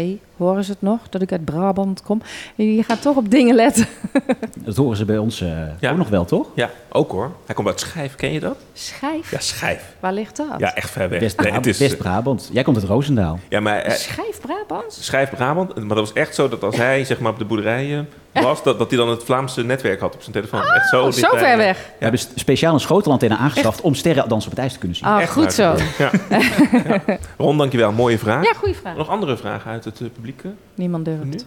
[0.45, 2.21] horen ze het nog, dat ik uit Brabant kom?
[2.55, 3.85] Je gaat toch op dingen letten.
[4.65, 6.47] Dat horen ze bij ons eh, ook nog wel, toch?
[6.53, 7.31] Ja, ook hoor.
[7.45, 8.57] Hij komt uit Schijf, ken je dat?
[8.73, 9.31] Schijf?
[9.31, 9.95] Ja, Schijf.
[9.99, 10.47] Waar ligt dat?
[10.57, 11.19] Ja, echt ver weg.
[11.19, 12.49] West- Nee, het is, West-Brabant.
[12.51, 13.39] Jij komt uit Roosendaal.
[13.49, 15.05] Ja, maar hij- Schijf Brabants?
[15.05, 15.75] Schijf Brabant.
[15.75, 18.77] Maar dat was echt zo dat als hij zeg maar, op de boerderijen was, dat,
[18.79, 20.61] dat hij dan het Vlaamse netwerk had op zijn telefoon.
[20.61, 21.77] echt zo, Oh, zo ver weg.
[21.77, 25.07] We hebben speciaal een schotelantenne aangeschaft om sterren dansen op het ijs te kunnen zien.
[25.07, 25.75] Ah, Echt goed zo.
[25.97, 26.11] Ja.
[26.29, 27.01] ja.
[27.37, 27.91] Ron, dankjewel.
[27.91, 28.43] Mooie vraag.
[28.43, 28.95] Ja, goede vraag.
[28.95, 30.41] Nog andere vragen uit het eh, publiek?
[30.43, 30.51] eh?
[30.75, 31.45] Niemand durft.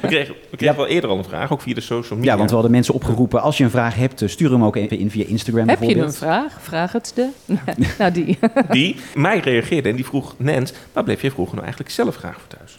[0.00, 2.32] We kregen, we kregen wel eerder al een vraag, ook via de social media.
[2.32, 3.42] Ja, want we hadden mensen opgeroepen.
[3.42, 5.96] Als je een vraag hebt, eh, stuur hem ook even in via Instagram Heb je
[5.96, 6.56] een vraag?
[6.60, 7.28] Vraag het de.
[7.98, 8.38] nou, die.
[8.70, 12.34] Die mij reageerde en die vroeg, Nens, waar bleef jij vroeger nou eigenlijk zelf graag
[12.34, 12.76] voor thuis?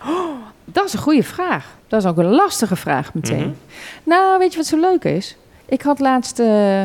[0.71, 1.65] Dat is een goede vraag.
[1.87, 3.37] Dat is ook een lastige vraag meteen.
[3.37, 3.49] Mhm.
[4.03, 5.37] Nou, weet je wat zo leuk is?
[5.65, 6.81] Ik had laatst eh,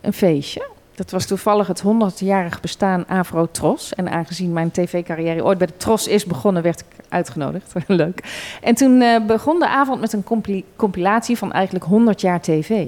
[0.00, 0.72] een feestje.
[0.94, 3.94] Dat was toevallig het 100-jarig bestaan Afro Tros.
[3.94, 7.72] En aangezien mijn tv-carrière ooit bij de Tros is begonnen, werd ik uitgenodigd.
[7.86, 8.48] Leuk.
[8.62, 10.24] En toen eh, begon de avond met een
[10.76, 12.86] compilatie van eigenlijk 100 jaar tv.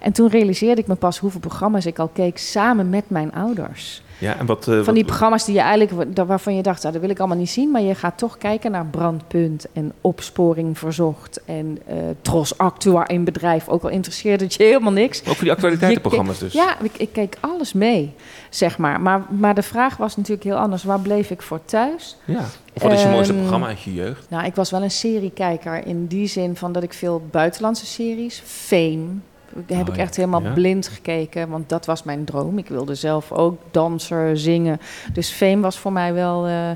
[0.00, 4.02] En toen realiseerde ik me pas hoeveel programma's ik al keek samen met mijn ouders.
[4.22, 4.68] Ja, en wat...
[4.68, 7.36] eh, Van die programma's die je eigenlijk, waarvan je dacht, ah, dat wil ik allemaal
[7.36, 7.70] niet zien.
[7.70, 13.24] Maar je gaat toch kijken naar Brandpunt en Opsporing Verzocht en eh, Tros Actua in
[13.24, 13.68] bedrijf.
[13.68, 15.20] Ook al interesseerde het je helemaal niks.
[15.20, 16.52] Ook voor die actualiteitenprogramma's dus.
[16.52, 18.14] Ja, ik, ik keek alles mee,
[18.50, 19.00] zeg maar.
[19.00, 19.22] maar.
[19.28, 20.84] Maar de vraag was natuurlijk heel anders.
[20.84, 22.16] Waar bleef ik voor thuis?
[22.24, 22.44] Ja.
[22.74, 24.26] Of wat is je mooiste Ehm, programma uit je jeugd?
[24.30, 28.42] Nou, ik was wel een seriekijker in die zin van dat ik veel buitenlandse series,
[28.44, 29.06] Fame,
[29.66, 30.02] heb Oh ik ja.
[30.02, 30.52] echt helemaal Ja.
[30.52, 32.58] blind gekeken, want dat was mijn droom.
[32.58, 34.80] Ik wilde zelf ook danser, zingen.
[35.12, 36.46] Dus Fame was voor mij wel.
[36.46, 36.70] eh,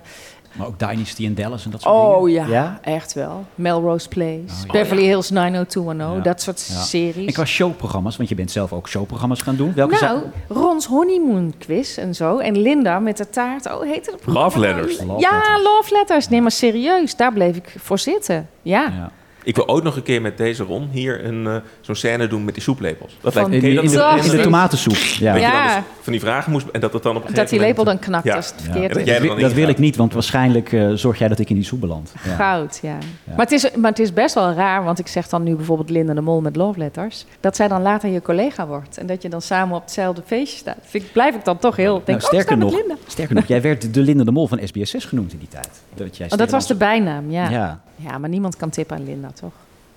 [0.57, 2.49] Maar ook Dynasty en Dallas en dat soort oh dingen.
[2.49, 3.45] ja, echt wel.
[3.55, 4.73] Melrose Place, ja.
[4.73, 6.23] Beverly Hills 90210, Ja.
[6.23, 6.81] dat soort Ja.
[6.81, 7.27] series.
[7.27, 9.73] En qua showprogramma's, want je bent zelf ook showprogramma's gaan doen.
[9.75, 12.39] Welke nou, zijn- Rons Honeymoon Quiz en zo.
[12.39, 13.67] En Linda met de taart.
[13.67, 14.41] Oh, heette het programma?
[14.49, 14.99] Love Letters.
[15.19, 16.29] ja, Love Letters.
[16.29, 18.49] Nee, maar serieus, daar bleef ik voor zitten.
[18.63, 19.11] Ja.
[19.47, 22.45] Ik wil ook nog een keer met deze Ron hier een, eh, zo'n scène doen
[22.45, 23.17] met die soeplepels.
[23.21, 24.95] Dat Van- lijkt me In, de, in de tomatensoep.
[24.95, 25.33] Ja.
[25.33, 27.49] Dat je dan dus van die vragen moest en dat het dan op een Dat
[27.49, 28.35] die lepel dan knakt Ja.
[28.37, 29.41] als het verkeerd is.
[29.41, 32.13] Dat wil ik niet, want waarschijnlijk eh, zorg jij dat ik in die soep beland.
[32.25, 32.35] Ja.
[32.35, 32.99] Goud, ja.
[33.25, 35.91] Maar, het is, maar het is best wel raar, want ik zeg dan nu bijvoorbeeld
[35.91, 39.23] Linda de Mol met Love Letters, dat zij dan later je collega wordt en dat
[39.23, 40.77] je dan samen op hetzelfde feestje staat.
[40.83, 42.95] Vind ik, blijf ik dan toch heel, denk Nou, oh, sterker, met nog, Linda.
[43.07, 45.69] sterker nog, jij werd de Linda de Mol van SBS6 genoemd in die tijd.
[45.95, 47.81] Dat, jij Oh, dat was de bijnaam, ja.
[47.97, 48.11] Ja.
[48.11, 48.19] ja.
[48.19, 49.53] maar niemand kan tippen aan Linda, toch?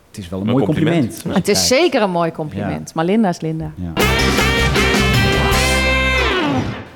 [0.07, 1.07] Het is wel een Een mooi compliment.
[1.11, 1.37] compliment.
[1.47, 2.91] Het is zeker een mooi compliment, Ja.
[2.95, 3.71] maar Linda is Linda.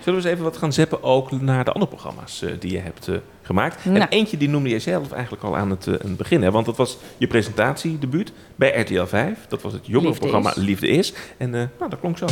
[0.04, 2.80] Zullen we eens even wat gaan zeppen ook naar de andere programma's eh, die je
[2.80, 3.86] hebt eh, gemaakt?
[3.86, 4.00] Nou.
[4.00, 6.42] En eentje die noemde je zelf eigenlijk al aan het, eh, aan het begin.
[6.44, 6.52] Hè?
[6.52, 9.38] Want dat was je presentatiedebuut bij RTL 5.
[9.48, 11.14] Dat was het jongerenprogramma Liefde Liefde is.
[11.38, 12.26] En eh, nou, dat klonk zo.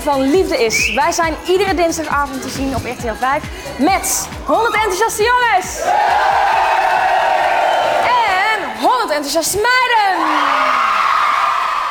[0.00, 0.92] Van Liefde is.
[0.94, 3.42] Wij zijn iedere dinsdagavond te zien op RTL 5
[3.78, 5.80] met 100 enthousiaste jongens.
[8.04, 10.32] En 100 enthousiaste meiden.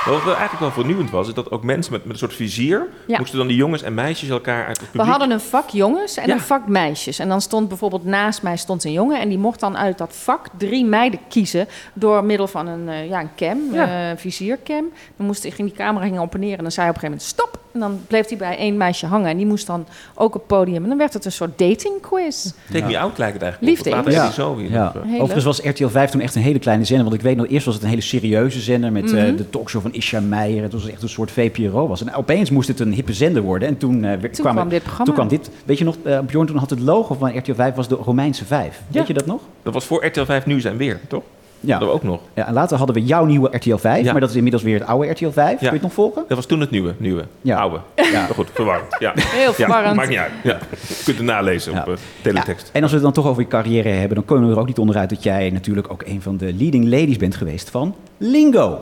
[0.06, 2.88] Wat wel eigenlijk wel vernieuwend was, is dat ook mensen met, met een soort vizier...
[3.08, 3.18] Ja.
[3.18, 5.10] moesten dan die jongens en meisjes elkaar uit het We publiek...
[5.10, 6.34] hadden een vak jongens en Ja.
[6.34, 7.20] een vak meisjes.
[7.20, 9.20] En dan stond bijvoorbeeld naast mij stond een jongen...
[9.20, 11.68] en die mocht dan uit dat vak drie meiden kiezen...
[11.94, 14.12] door middel van een, eh, ja, een cam, Ja.
[14.12, 14.92] eh, viziercam.
[15.18, 17.10] Dan moest, ging die camera ging op en neer en dan zei hij op een
[17.10, 17.63] gegeven moment stop.
[17.74, 20.48] En dan bleef hij bij één meisje hangen en die moest dan ook op het
[20.48, 20.84] podium.
[20.84, 22.52] En dan werd het een soort dating quiz.
[22.72, 23.72] Take Me Out lijkt het eigenlijk.
[23.74, 24.14] Liefde later.
[24.14, 24.72] Eddie zo weer.
[24.72, 24.94] Ja.
[25.18, 27.06] Overigens was RTL 5 toen echt een hele kleine zender.
[27.06, 29.36] Want ik weet nog, eerst was het een hele serieuze zender met eh, Mhm.
[29.36, 30.64] de talkshow van Isha Meijer.
[30.64, 31.88] Het was echt een soort VPRO.
[31.88, 32.02] Was.
[32.06, 33.68] En opeens moest het een hippe zender worden.
[33.68, 35.06] En toen, eh, Toen kwam dit programma.
[35.06, 35.50] Toen kwam dit.
[35.66, 38.46] Weet je nog, eh, Bjorn toen had het logo van RTL 5 was de Romeinse
[38.46, 38.82] 5.
[38.88, 39.42] Weet je dat nog?
[39.64, 41.24] Dat was voor RTL 5 Nieuws en Weer, toch?
[41.66, 41.78] Ja.
[41.80, 42.20] Dat we ook nog.
[42.34, 42.48] ja.
[42.48, 44.06] En later hadden we jouw nieuwe RTL 5.
[44.06, 44.12] Ja.
[44.12, 45.58] Maar dat is inmiddels weer het oude RTL 5.
[45.58, 46.24] Kun je het nog volgen?
[46.28, 47.26] Dat was toen het nieuwe, nieuwe.
[47.42, 47.58] Ja.
[47.60, 47.80] Oude.
[47.96, 48.12] Ja.
[48.12, 48.96] Maar goed, verwarrend.
[49.00, 49.12] Ja.
[49.16, 49.96] Heel Ja, verwarrend.
[49.96, 50.32] maakt niet uit.
[50.44, 50.58] Ja.
[50.88, 52.70] Je kunt het nalezen op eh, teletext.
[52.74, 54.68] En als we het dan toch over je carrière hebben, dan kunnen we er ook
[54.68, 58.80] niet onderuit dat jij natuurlijk ook een van de leading ladies bent geweest van Lingo.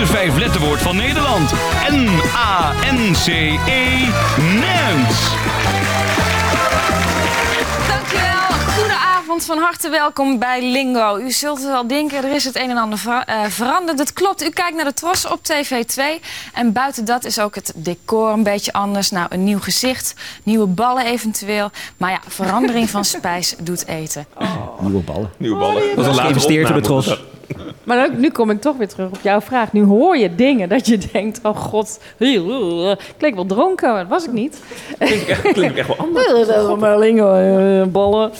[0.00, 1.52] mooiste vijf letterwoord van Nederland.
[1.90, 3.40] N-A-N-C-E.
[4.60, 5.39] Nens.
[9.30, 11.16] Goedenavond, van harte welkom bij Lingo.
[11.18, 13.98] U zult wel denken, er is het een en ander eh, veranderd.
[13.98, 16.02] Dat klopt, u kijkt naar de Tros op TV2.
[16.54, 19.10] En buiten dat is ook het decor een beetje anders.
[19.10, 21.70] Nou, een nieuw gezicht, nieuwe ballen eventueel.
[21.96, 24.26] Maar ja, verandering van spijs doet eten.
[24.80, 25.30] Nieuwe ballen.
[25.36, 25.82] Nieuwe ballen.
[25.96, 26.82] Dat is geïnvesteerd door de.
[26.82, 27.22] Tros.
[27.84, 29.72] Maar ook, nu kom ik toch weer terug op jouw vraag.
[29.72, 34.08] Nu hoor je dingen dat je denkt, oh god, ik leek wel dronken, maar dat
[34.08, 34.60] was ik niet.
[35.52, 36.98] Klinkt echt wel anders.
[36.98, 38.32] Lingo, eh, ballen.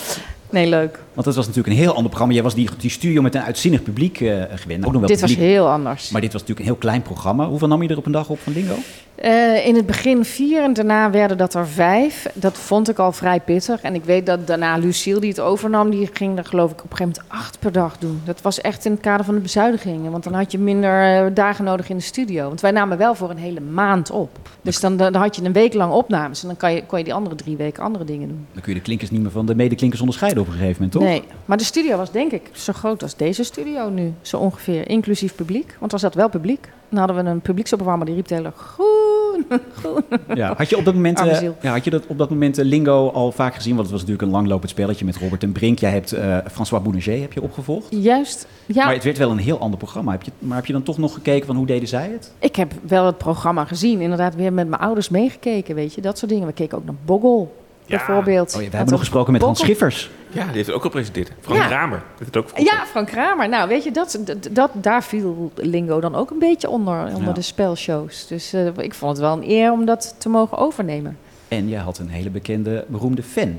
[0.51, 0.99] Nee, leuk.
[1.15, 2.35] Want dat was natuurlijk een heel ander programma.
[2.35, 4.85] Jij was die, die studio met een uitzinnig publiek eh gewend.
[4.85, 6.11] Ook nog wel Dit was heel anders.
[6.11, 7.47] Maar dit was natuurlijk een heel klein programma.
[7.49, 8.75] Hoeveel nam je er op een dag op van Lingo?
[9.21, 12.27] Eh, in het begin vier en daarna werden dat er vijf.
[12.35, 13.81] Dat vond ik al vrij pittig.
[13.81, 16.91] En ik weet dat daarna Lucille, die het overnam, die ging er geloof ik op
[16.91, 18.21] een gegeven moment acht per dag doen.
[18.25, 20.11] Dat was echt in het kader van de bezuinigingen.
[20.11, 22.47] Want dan had je minder eh, dagen nodig in de studio.
[22.47, 24.39] Want wij namen wel voor een hele maand op.
[24.63, 26.43] Dus dan, dan had je een week lang opnames.
[26.43, 28.47] En dan kan je, kon je die andere drie weken andere dingen doen.
[28.53, 30.93] Dan kun je de klinkers niet meer van de medeklinkers onderscheiden op een gegeven moment,
[30.93, 31.03] toch?
[31.03, 34.13] Nee, maar de studio was denk ik zo groot als deze studio nu.
[34.23, 35.77] Zo ongeveer, inclusief publiek.
[35.79, 36.69] Want er zat wel publiek.
[36.91, 39.47] Dan hadden we een publieksopwarmer die riep de hele groen,
[39.79, 40.05] groen.
[40.35, 40.55] Ja.
[40.57, 43.09] Had je op dat moment, eh, ja, had je dat op dat moment eh, Lingo
[43.09, 43.75] al vaak gezien?
[43.75, 45.79] Want het was natuurlijk een langlopend spelletje met Robert en Brink.
[45.79, 47.87] Jij hebt eh, François Boulanger heb je opgevolgd.
[47.91, 48.85] Juist, ja.
[48.85, 50.13] Maar het werd wel een heel ander programma.
[50.13, 52.33] Heb je, maar heb je dan toch nog gekeken van hoe deden zij het?
[52.39, 54.01] Ik heb wel het programma gezien.
[54.01, 56.01] Inderdaad, weer met mijn ouders meegekeken, weet je.
[56.01, 56.47] Dat soort dingen.
[56.47, 58.55] We keken ook naar Boggel, bijvoorbeeld.
[58.55, 60.11] Oh, ja, we hebben nog gesproken met Hans Schiffers.
[60.33, 61.33] Ja, die heeft het ook gepresenteerd.
[61.41, 61.67] Frank Ja.
[61.67, 63.49] Kramer heeft het ook Ja, Frank Kramer.
[63.49, 67.23] Nou, weet je, dat, dat, dat, daar viel Lingo dan ook een beetje onder, onder
[67.29, 67.33] Ja.
[67.33, 68.27] de spelshows.
[68.27, 71.19] Dus eh, ik vond het wel een eer om dat te mogen overnemen.
[71.49, 73.59] En jij had een hele bekende, beroemde fan.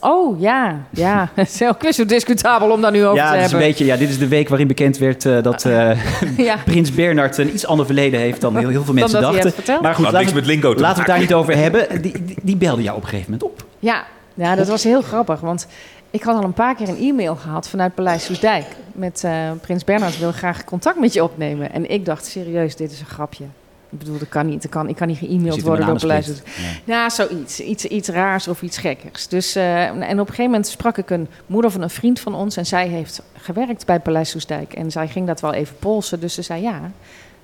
[0.00, 1.28] Oh, ja, ja.
[1.34, 3.68] Het is ook weer zo discutabel om daar nu over ja, te is een hebben.
[3.68, 5.90] beetje, ja, dit is de week waarin bekend werd eh, dat eh,
[6.46, 6.56] Ja.
[6.64, 9.42] Prins Bernard een iets ander verleden heeft dan heel, heel veel Dan mensen dat hij
[9.42, 9.82] heeft dachten.
[9.82, 11.56] Maar goed, Had laten, niks we- met lingo te laten we het daar niet over
[11.56, 12.02] hebben.
[12.02, 13.64] Die, die, die belde jou op een gegeven moment op.
[13.78, 14.04] Ja,
[14.40, 15.40] ja, dat was heel grappig.
[15.40, 15.66] Want
[16.10, 18.66] ik had al een paar keer een e-mail gehad vanuit Paleis Soesdijk.
[18.92, 21.72] Met eh, Prins Bernhard wil graag contact met je opnemen.
[21.72, 23.44] En ik dacht, serieus, dit is een grapje.
[23.90, 24.62] Ik bedoel, dat kan niet.
[24.62, 26.26] Dat kan, ik kan niet in worden door Paleis.
[26.26, 26.80] Soesdijk.
[26.84, 27.60] Ja, zoiets.
[27.60, 29.28] Iets, iets raars of iets gekkers.
[29.28, 32.34] Dus, eh, en op een gegeven moment sprak ik een moeder van een vriend van
[32.34, 32.56] ons.
[32.56, 34.72] En zij heeft gewerkt bij Paleis Soesdijk.
[34.72, 36.20] En zij ging dat wel even polsen.
[36.20, 36.90] Dus ze zei, ja,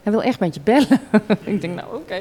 [0.07, 1.01] hij wil echt met je bellen.
[1.45, 2.21] ik denk, nou oké.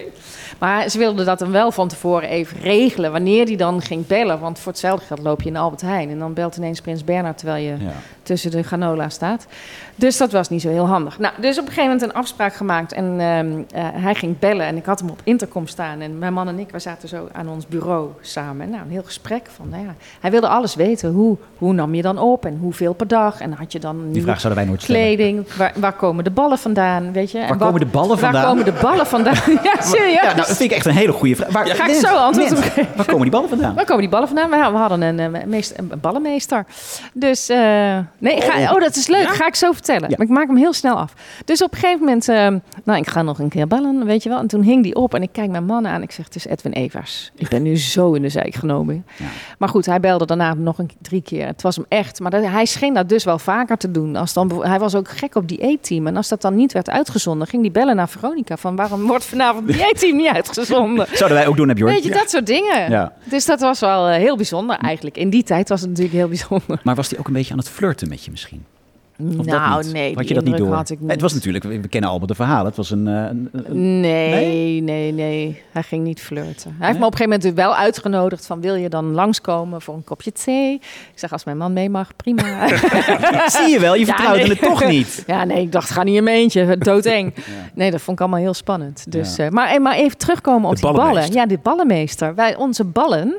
[0.59, 3.11] Maar ze wilde dat dan wel van tevoren even regelen.
[3.11, 4.39] Wanneer die dan ging bellen.
[4.39, 6.09] Want voor hetzelfde geld loop je in Albert Heijn.
[6.09, 7.91] En dan belt ineens Prins Bernhard terwijl je Ja.
[8.23, 9.47] tussen de granola staat.
[9.95, 11.19] Dus dat was niet zo heel handig.
[11.19, 12.93] Nou, dus op een gegeven moment een afspraak gemaakt.
[12.93, 15.99] En ehm, eh, hij ging bellen en ik had hem op intercom staan.
[16.01, 18.65] En mijn man en ik, we zaten zo aan ons bureau samen.
[18.65, 21.11] En nou, een heel gesprek van, nou ja, hij wilde alles weten.
[21.11, 23.39] Hoe, hoe nam je dan op en hoeveel per dag?
[23.39, 25.01] En had je dan nieuwe vraag zouden wij nooit stellen.
[25.01, 25.53] kleding?
[25.53, 27.39] Waar, waar komen de ballen vandaan, weet je?
[27.39, 28.41] En wat- komen de ballen vandaan?
[28.41, 29.59] Waar komen de ballen vandaan?
[29.63, 30.13] ja, serieus?
[30.13, 31.51] Ja, nou, dat vind ik echt een hele goede vraag.
[31.51, 32.87] Waar, Ga ik zo antwoord op geven?
[32.95, 33.75] Waar komen die ballen vandaan?
[33.75, 34.49] Waar komen die ballen vandaan?
[34.49, 36.65] We, hadden een, eh, meest, een ballenmeester.
[37.13, 37.57] Dus, eh,
[38.17, 39.27] nee, ga, oh, dat is leuk.
[39.27, 40.09] Ga ik zo vertellen.
[40.09, 41.13] Maar ik maak hem heel snel af.
[41.45, 42.47] Dus op een gegeven moment, eh,
[42.83, 44.39] nou, ik ga nog een keer bellen, weet je wel.
[44.39, 46.01] En toen hing die op en ik kijk mijn man aan.
[46.01, 47.31] Ik zeg, het is Edwin Evers.
[47.35, 49.05] Ik ben nu zo in de zijk genomen.
[49.57, 51.45] Maar goed, hij belde daarna nog een drie keer.
[51.45, 52.19] Het was hem echt.
[52.19, 54.15] Maar dat, hij scheen dat dus wel vaker te doen.
[54.15, 56.07] Als dan, hij was ook gek op dieetteam.
[56.07, 58.57] En als dat dan niet werd uitgezonden, ging hij bellen naar Veronica.
[58.57, 61.07] Van waarom wordt vanavond dieetteam niet uitgezonden?
[61.13, 61.93] Zouden wij ook doen, heb je hoor.
[61.93, 62.89] Weet je, dat soort dingen.
[62.89, 63.13] Ja.
[63.23, 65.17] Dus dat was wel eh, heel bijzonder eigenlijk.
[65.17, 66.79] In die tijd was het natuurlijk heel bijzonder.
[66.83, 68.65] Maar was hij ook een beetje aan het flirten met je misschien?
[69.19, 69.93] Of dat nou, niet?
[69.93, 70.15] nee.
[70.15, 70.73] Had je dat niet door?
[70.73, 71.11] Had ik niet.
[71.11, 72.65] Het was natuurlijk, we kennen allemaal de verhalen.
[72.65, 73.07] Het was een...
[73.07, 76.75] eh, een, een- Nee, nee, nee, Hij ging niet flirten.
[76.77, 78.61] Hij heeft me op een gegeven moment wel uitgenodigd van...
[78.61, 80.73] wil je dan langskomen voor een kopje thee?
[80.73, 82.67] Ik zeg, als mijn man mee mag, prima.
[83.57, 84.49] Zie je wel, je Ja, vertrouwde nee.
[84.49, 85.23] het toch niet.
[85.27, 86.77] Ja, nee, ik dacht, ga niet in mijn eentje.
[86.77, 87.33] Doodeng.
[87.73, 89.11] Nee, dat vond ik allemaal heel spannend.
[89.11, 89.45] Dus, Ja.
[89.45, 91.31] eh, maar, maar even terugkomen op De die ballen.
[91.31, 92.35] Ja, de ballenmeester.
[92.35, 93.35] Wij, onze ballen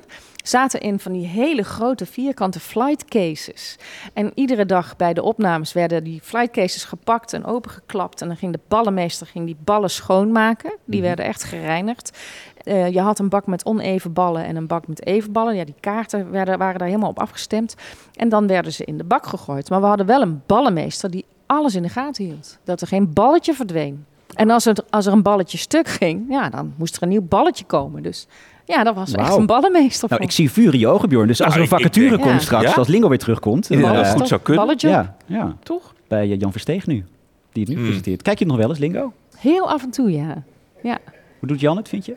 [0.48, 3.76] zaten in van die hele grote vierkante flight cases.
[4.12, 8.20] En iedere dag bij de opnames werden die flight cases gepakt en opengeklapt.
[8.20, 10.74] En dan ging de ballenmeester ging die ballen schoonmaken.
[10.84, 12.18] Die werden echt gereinigd.
[12.56, 15.56] Eh, je had een bak met oneven ballen en een bak met even ballen.
[15.56, 17.74] Ja, die kaarten werden, waren daar helemaal op afgestemd.
[18.14, 19.70] En dan werden ze in de bak gegooid.
[19.70, 22.58] Maar we hadden wel een ballenmeester die alles in de gaten hield.
[22.64, 24.06] Dat er geen balletje verdween.
[24.34, 27.26] En als er, als er een balletje stuk ging, ja, dan moest er een nieuw
[27.28, 28.02] balletje komen.
[28.02, 28.26] Dus
[28.66, 30.08] ja, dat was echt een ballenmeester.
[30.08, 31.26] Nou, ik zie vuur in je ogen, Bjorn.
[31.26, 32.40] Dus als Nou, er een vacature denk- komt Ja.
[32.40, 32.74] straks, Ja?
[32.74, 33.70] als Lingo weer terugkomt.
[33.70, 34.64] Inderdaad, dan, eh, goed zou kunnen.
[34.64, 34.88] Balletje?
[34.88, 35.94] ja, ja, Toch?
[36.08, 37.04] bij eh, Jan Versteeg nu.
[37.52, 37.84] Die het nu Hmm.
[37.84, 38.22] presenteert.
[38.22, 39.12] Kijk je het nog wel eens, Lingo?
[39.38, 40.42] Heel af en toe, ja.
[40.82, 40.98] Ja,
[41.38, 42.14] Hoe doet Jan het, vind je?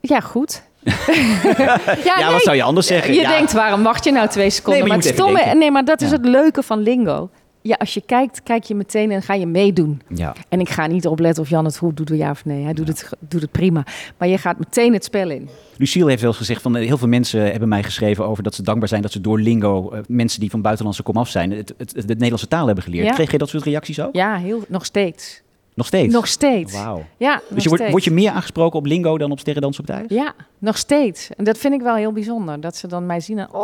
[0.00, 0.62] ja goed.
[2.04, 3.14] Ja, wat zou je anders zeggen?
[3.14, 3.28] Je Ja.
[3.28, 4.80] denkt, waarom wacht je nou twee seconden?
[4.80, 6.16] Nee, maar maar je het moet even stomme, nee, maar dat is Ja.
[6.16, 7.30] het leuke van Lingo.
[7.62, 10.02] Ja, als je kijkt, kijk je meteen en ga je meedoen.
[10.08, 10.34] Ja.
[10.48, 12.64] En ik ga niet opletten of Jan het goed doet, ja of nee.
[12.64, 13.84] Hij doet, het, doet het prima.
[14.16, 15.48] Maar je gaat meteen het spel in.
[15.76, 18.54] Lucille heeft wel eens gezegd van eh, heel veel mensen hebben mij geschreven over dat
[18.54, 21.74] ze dankbaar zijn dat ze door lingo eh, mensen die van buitenlandse komaf zijn het,
[21.76, 23.06] het, het, de Nederlandse taal hebben geleerd.
[23.06, 23.12] Ja.
[23.12, 24.14] Kreeg je dat soort reacties ook?
[24.14, 25.42] Ja, heel, nog steeds.
[25.74, 26.14] Nog steeds?
[26.14, 26.72] Nog steeds.
[26.72, 27.04] Wauw.
[27.16, 27.90] Ja, Dus je wordt, steeds.
[27.90, 30.06] word je meer aangesproken op lingo dan op sterrendans op ijs?
[30.08, 31.30] Ja, nog steeds.
[31.36, 32.60] En dat vind ik wel heel bijzonder.
[32.60, 33.48] Dat ze dan mij zien en...
[33.52, 33.60] Oh,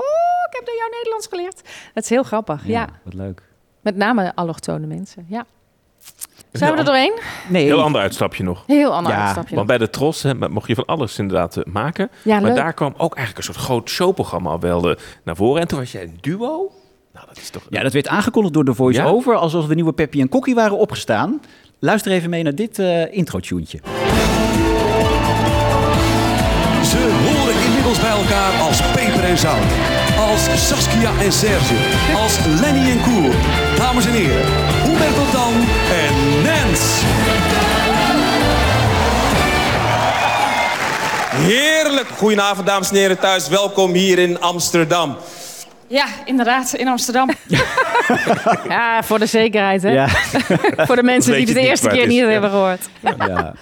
[0.48, 1.62] ik heb door jou Nederlands geleerd.
[1.94, 2.88] Dat is heel grappig, ja.
[3.04, 3.42] Wat leuk.
[3.86, 5.46] Met name allochtone mensen, ja.
[6.52, 7.18] Zijn we er doorheen?
[7.48, 7.64] Nee.
[7.64, 8.62] Heel ander uitstapje nog.
[8.66, 12.10] Heel ander uitstapje Want bij de Tros hè, mocht je van alles inderdaad eh, maken.
[12.22, 12.56] Ja, maar leuk.
[12.56, 15.60] daar kwam ook eigenlijk een soort groot showprogramma wel eh, naar voren.
[15.60, 16.72] En toen was jij een duo.
[17.12, 17.62] Nou, dat is toch...
[17.68, 21.40] Ja, dat werd aangekondigd door de voice-over, alsof de nieuwe Peppy en Kokkie waren opgestaan.
[21.78, 23.78] Luister even mee naar dit eh intro-tuentje.
[26.82, 30.05] Ze horen inmiddels bij elkaar als peper en zout.
[30.26, 31.74] Als Saskia en Serge.
[32.14, 33.34] Als Lenny en Koer.
[33.76, 34.44] Dames en heren,
[34.84, 35.52] Humberto Dan
[35.90, 37.02] en Nens.
[41.30, 42.08] Heerlijk.
[42.08, 43.48] Goedenavond, dames en heren thuis.
[43.48, 45.16] Welkom hier in Amsterdam.
[45.88, 47.30] Ja, inderdaad, in Amsterdam.
[48.68, 49.90] ja, voor de zekerheid, hè?
[49.90, 50.08] Ja.
[50.86, 52.26] voor de mensen die het de eerste keer niet ja.
[52.26, 52.88] hebben gehoord.
[53.00, 53.52] Ja.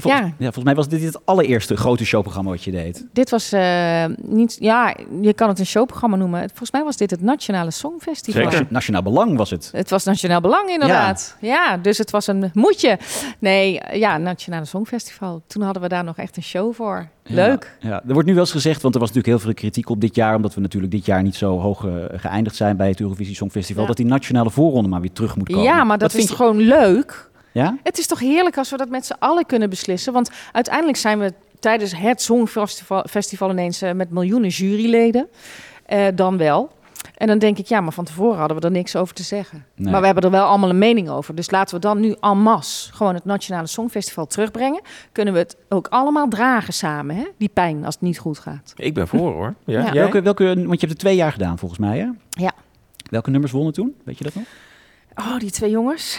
[0.00, 0.16] Vol- Ja.
[0.24, 3.06] ja, volgens mij was dit het allereerste grote showprogramma wat je deed.
[3.12, 6.40] Dit was eh, niet, ja, je kan het een showprogramma noemen.
[6.48, 8.42] Volgens mij was dit het Nationale Songfestival.
[8.44, 9.68] Nation- Nationaal Belang was het.
[9.72, 11.36] Het was Nationaal Belang, inderdaad.
[11.40, 11.76] Ja.
[11.76, 12.98] dus het was een moetje.
[13.38, 15.42] Nee, ja, Nationale Songfestival.
[15.46, 17.08] Toen hadden we daar nog echt een show voor.
[17.28, 17.76] Leuk.
[17.80, 20.00] Ja, er wordt nu wel eens gezegd, want er was natuurlijk heel veel kritiek op
[20.00, 23.00] dit jaar, omdat we natuurlijk dit jaar niet zo hoog eh, geëindigd zijn bij het
[23.00, 23.88] Eurovisie Songfestival, Ja.
[23.88, 25.62] dat die nationale voorronde maar weer terug moet komen.
[25.62, 27.30] Ja, maar dat Wat is vind gewoon leuk.
[27.56, 27.78] Ja?
[27.82, 30.12] Het is toch heerlijk als we dat met z'n allen kunnen beslissen.
[30.12, 35.28] Want uiteindelijk zijn we tijdens het Songfestival festival ineens eh, met miljoenen juryleden.
[35.86, 36.70] Eh, dan wel.
[37.14, 39.64] En dan denk ik, ja, maar van tevoren hadden we er niks over te zeggen.
[39.74, 39.90] Nee.
[39.90, 41.34] Maar we hebben er wel allemaal een mening over.
[41.34, 44.80] Dus laten we dan nu en masse gewoon het Nationale Songfestival terugbrengen.
[45.12, 47.24] Kunnen we het ook allemaal dragen samen, hè?
[47.38, 48.72] die pijn als het niet goed gaat.
[48.76, 49.54] Ik ben voor hoor.
[49.64, 49.92] Ja?
[49.92, 52.08] Welke, welke, want je hebt het twee jaar gedaan volgens mij, hè?
[52.30, 52.52] Ja.
[53.10, 53.94] Welke nummers wonnen toen?
[54.04, 54.44] Weet je dat nog?
[55.14, 56.18] Oh, die twee jongens.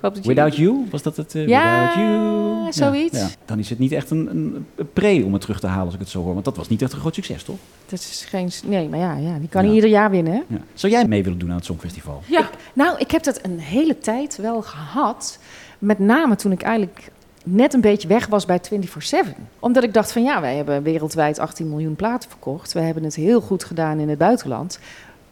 [0.00, 0.86] Dat Without You?
[0.90, 1.34] Was dat het?
[1.34, 2.72] eh, Ja, Without You?
[2.72, 3.36] zoiets.
[3.44, 6.00] Dan is het niet echt een, een, pre om het terug te halen als ik
[6.00, 6.32] het zo hoor.
[6.32, 7.56] Want dat was niet echt een groot succes, toch?
[7.86, 8.50] Dat is geen...
[8.66, 10.44] Nee, maar ja, ja die kan niet ieder jaar winnen?
[10.46, 10.58] Ja.
[10.74, 12.22] Zou jij mee willen doen aan het Songfestival?
[12.26, 15.38] Ja, nou, ik heb dat een hele tijd wel gehad.
[15.78, 17.10] Met name toen ik eigenlijk
[17.44, 19.28] net een beetje weg was bij 24-7.
[19.58, 22.72] Omdat ik dacht van ja, wij hebben wereldwijd 18 miljoen platen verkocht.
[22.72, 24.78] We hebben het heel goed gedaan in het buitenland.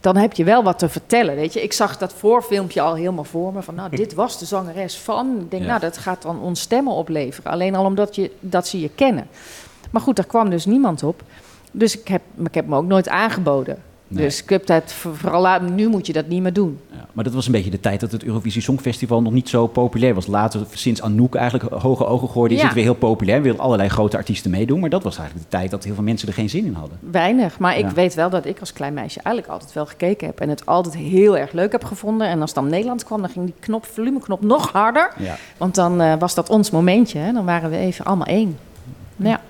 [0.06, 1.62] Dan heb je wel wat te vertellen, weet je.
[1.62, 3.62] Ik zag dat voorfilmpje al helemaal voor me.
[3.62, 5.38] Van nou, dit was de zangeres van.
[5.40, 5.68] Ik denk, Ja.
[5.68, 7.50] nou, dat gaat dan ons stemmen opleveren.
[7.52, 9.26] Alleen al omdat je, dat ze je kennen.
[9.90, 11.22] Maar goed, daar kwam dus niemand op.
[11.70, 13.82] Dus ik heb, ik heb me ook nooit aangeboden.
[14.08, 14.24] Nee.
[14.24, 16.78] Dus ik heb dat voor- vooral nu moet je dat niet meer doen.
[16.92, 19.66] Ja, maar dat was een beetje de tijd dat het Eurovisie Songfestival nog niet zo
[19.66, 20.26] populair was.
[20.26, 22.66] Later, sinds Anouk eigenlijk hoge ogen gooide, is Ja.
[22.66, 23.42] het weer heel populair.
[23.42, 24.80] Willen allerlei grote artiesten meedoen.
[24.80, 26.98] Maar dat was eigenlijk de tijd dat heel veel mensen er geen zin in hadden.
[27.10, 30.40] Weinig, maar ik weet wel dat ik als klein meisje eigenlijk altijd wel gekeken heb
[30.40, 32.26] en het altijd heel erg leuk heb gevonden.
[32.28, 35.12] En als dan Nederland kwam, dan ging die knop, volumeknop nog harder.
[35.18, 35.36] Ja.
[35.56, 37.32] Want dan eh, was dat ons momentje, hè?
[37.32, 38.58] dan waren we even allemaal één.
[39.16, 39.40] Ja.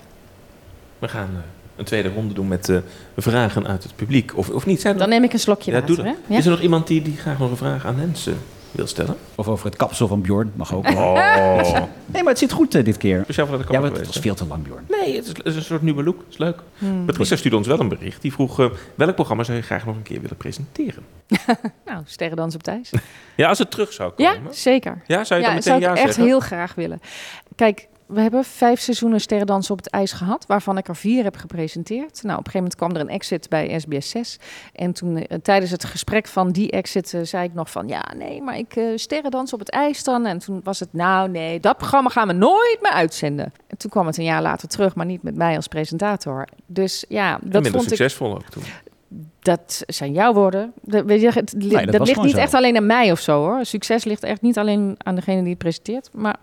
[0.98, 1.40] We gaan eh,
[1.76, 2.76] een tweede ronde doen met eh,
[3.16, 4.36] vragen uit het publiek.
[4.36, 4.80] Of, of niet?
[4.80, 6.04] Zijn er Dan nog- neem ik een slokje Ja, water.
[6.26, 6.38] Ja?
[6.38, 8.36] Is er nog iemand die, die graag nog een vraag aan mensen
[8.70, 9.16] wil stellen?
[9.34, 10.88] Of over het kapsel van Bjorn, mag ook.
[10.90, 11.82] Oh.
[12.06, 13.20] Nee, maar het zit goed eh, dit keer.
[13.22, 14.84] Speciaal voor de Ja, maar het was veel te lang, Bjorn.
[14.88, 16.16] Nee, het is, het is een soort nieuwe look.
[16.16, 16.58] Dat is leuk.
[16.78, 17.06] Hmm.
[17.06, 18.22] Patricia stuurde ons wel een bericht.
[18.22, 21.02] Die vroeg, eh, welk programma zou je graag nog een keer willen presenteren?
[21.86, 22.90] Nou, sterrendans op Thijs.
[23.36, 24.32] Ja, als het terug zou komen.
[24.32, 25.02] Ja, zeker.
[25.06, 26.24] Ja, zou je dan dat meteen zou ja ik echt zeggen?
[26.24, 27.00] heel graag willen.
[27.54, 31.36] Kijk, we hebben vijf seizoenen sterrendans op het ijs gehad, waarvan ik er vier heb
[31.36, 32.22] gepresenteerd.
[32.22, 34.38] Nou, op een gegeven moment kwam er een exit bij SBS 6.
[34.72, 38.04] En toen eh, tijdens het gesprek van die exit eh, zei ik nog van, ja,
[38.16, 40.26] nee, maar ik eh sterrendans op het ijs dan.
[40.26, 43.52] En toen was het, nou nee, dat programma gaan we nooit meer uitzenden.
[43.66, 46.44] En toen kwam het een jaar later terug, maar niet met mij als presentator.
[46.66, 47.88] Dus ja, En dat minder vond ik...
[47.88, 48.62] succesvol ook toen.
[49.40, 50.72] Dat zijn jouw woorden.
[50.82, 51.54] Dat, weet je, het,
[51.92, 52.38] dat ligt niet zo.
[52.38, 53.64] echt alleen aan mij of zo hoor.
[53.64, 56.08] Succes ligt echt niet alleen aan degene die het presenteert.
[56.12, 56.36] Maar,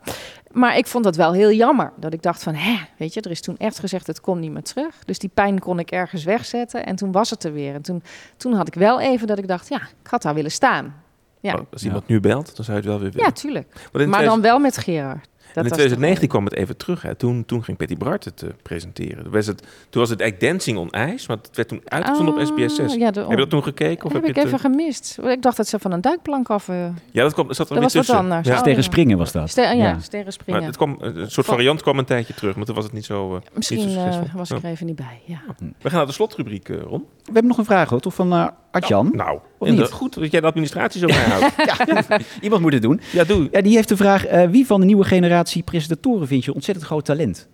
[0.53, 1.91] maar ik vond dat wel heel jammer.
[1.97, 4.51] Dat ik dacht van, hè, weet je, er is toen echt gezegd, het komt niet
[4.51, 4.95] meer terug.
[5.05, 6.85] Dus die pijn kon ik ergens wegzetten.
[6.85, 7.73] En toen was het er weer.
[7.73, 8.03] En toen,
[8.37, 11.01] toen had ik wel even dat ik dacht, ja, ik had daar willen staan.
[11.39, 13.25] Ja, Oh, als iemand nu belt, dan zou je het wel weer willen.
[13.25, 13.67] ja tuurlijk.
[13.73, 15.27] Maar 2000 dan wel met Gerard.
[15.55, 17.01] En in was toch 2019 kwam het even terug.
[17.01, 17.15] Hè.
[17.15, 19.23] Toen, toen ging Patty Bart het eh, presenteren.
[19.23, 19.57] Toen was, het,
[19.89, 22.75] toen was het eigenlijk Dancing on Ice, want het werd toen uitgezonden op Oh, SBS
[22.75, 22.95] 6.
[22.95, 24.05] ja, de- heb je dat toen gekeken?
[24.05, 25.17] Of heb heb ik even eh, gemist.
[25.23, 26.69] Ik dacht dat ze van een duikplank af...
[26.69, 28.21] eh, Ja, dat kwam, er zat er Dat was wat tussen.
[28.21, 28.47] anders.
[28.47, 28.75] Ja.
[28.75, 29.49] Oh, springen was dat.
[29.49, 29.99] Ster- ja, Ja.
[29.99, 30.59] sterren springen.
[30.59, 33.05] Maar het kwam, een soort variant kwam een tijdje terug, maar toen was het niet
[33.05, 35.41] zo, Misschien niet zo was ik er even niet bij, ja.
[35.81, 36.99] We gaan naar de slotrubriek, eh, Ron.
[37.17, 39.09] We hebben nog een vraag hoor, toch van eh Artjan.
[39.15, 39.39] Nou.
[39.63, 39.81] Of En niet?
[39.83, 41.55] dat, goed dat jij de administratie zo bijhoudt.
[42.07, 43.01] ja, iemand moet het doen.
[43.11, 43.47] Ja, doe.
[43.51, 46.85] Ja, die heeft de vraag, eh, wie van de nieuwe generatie presentatoren vind je ontzettend
[46.87, 47.47] groot talent?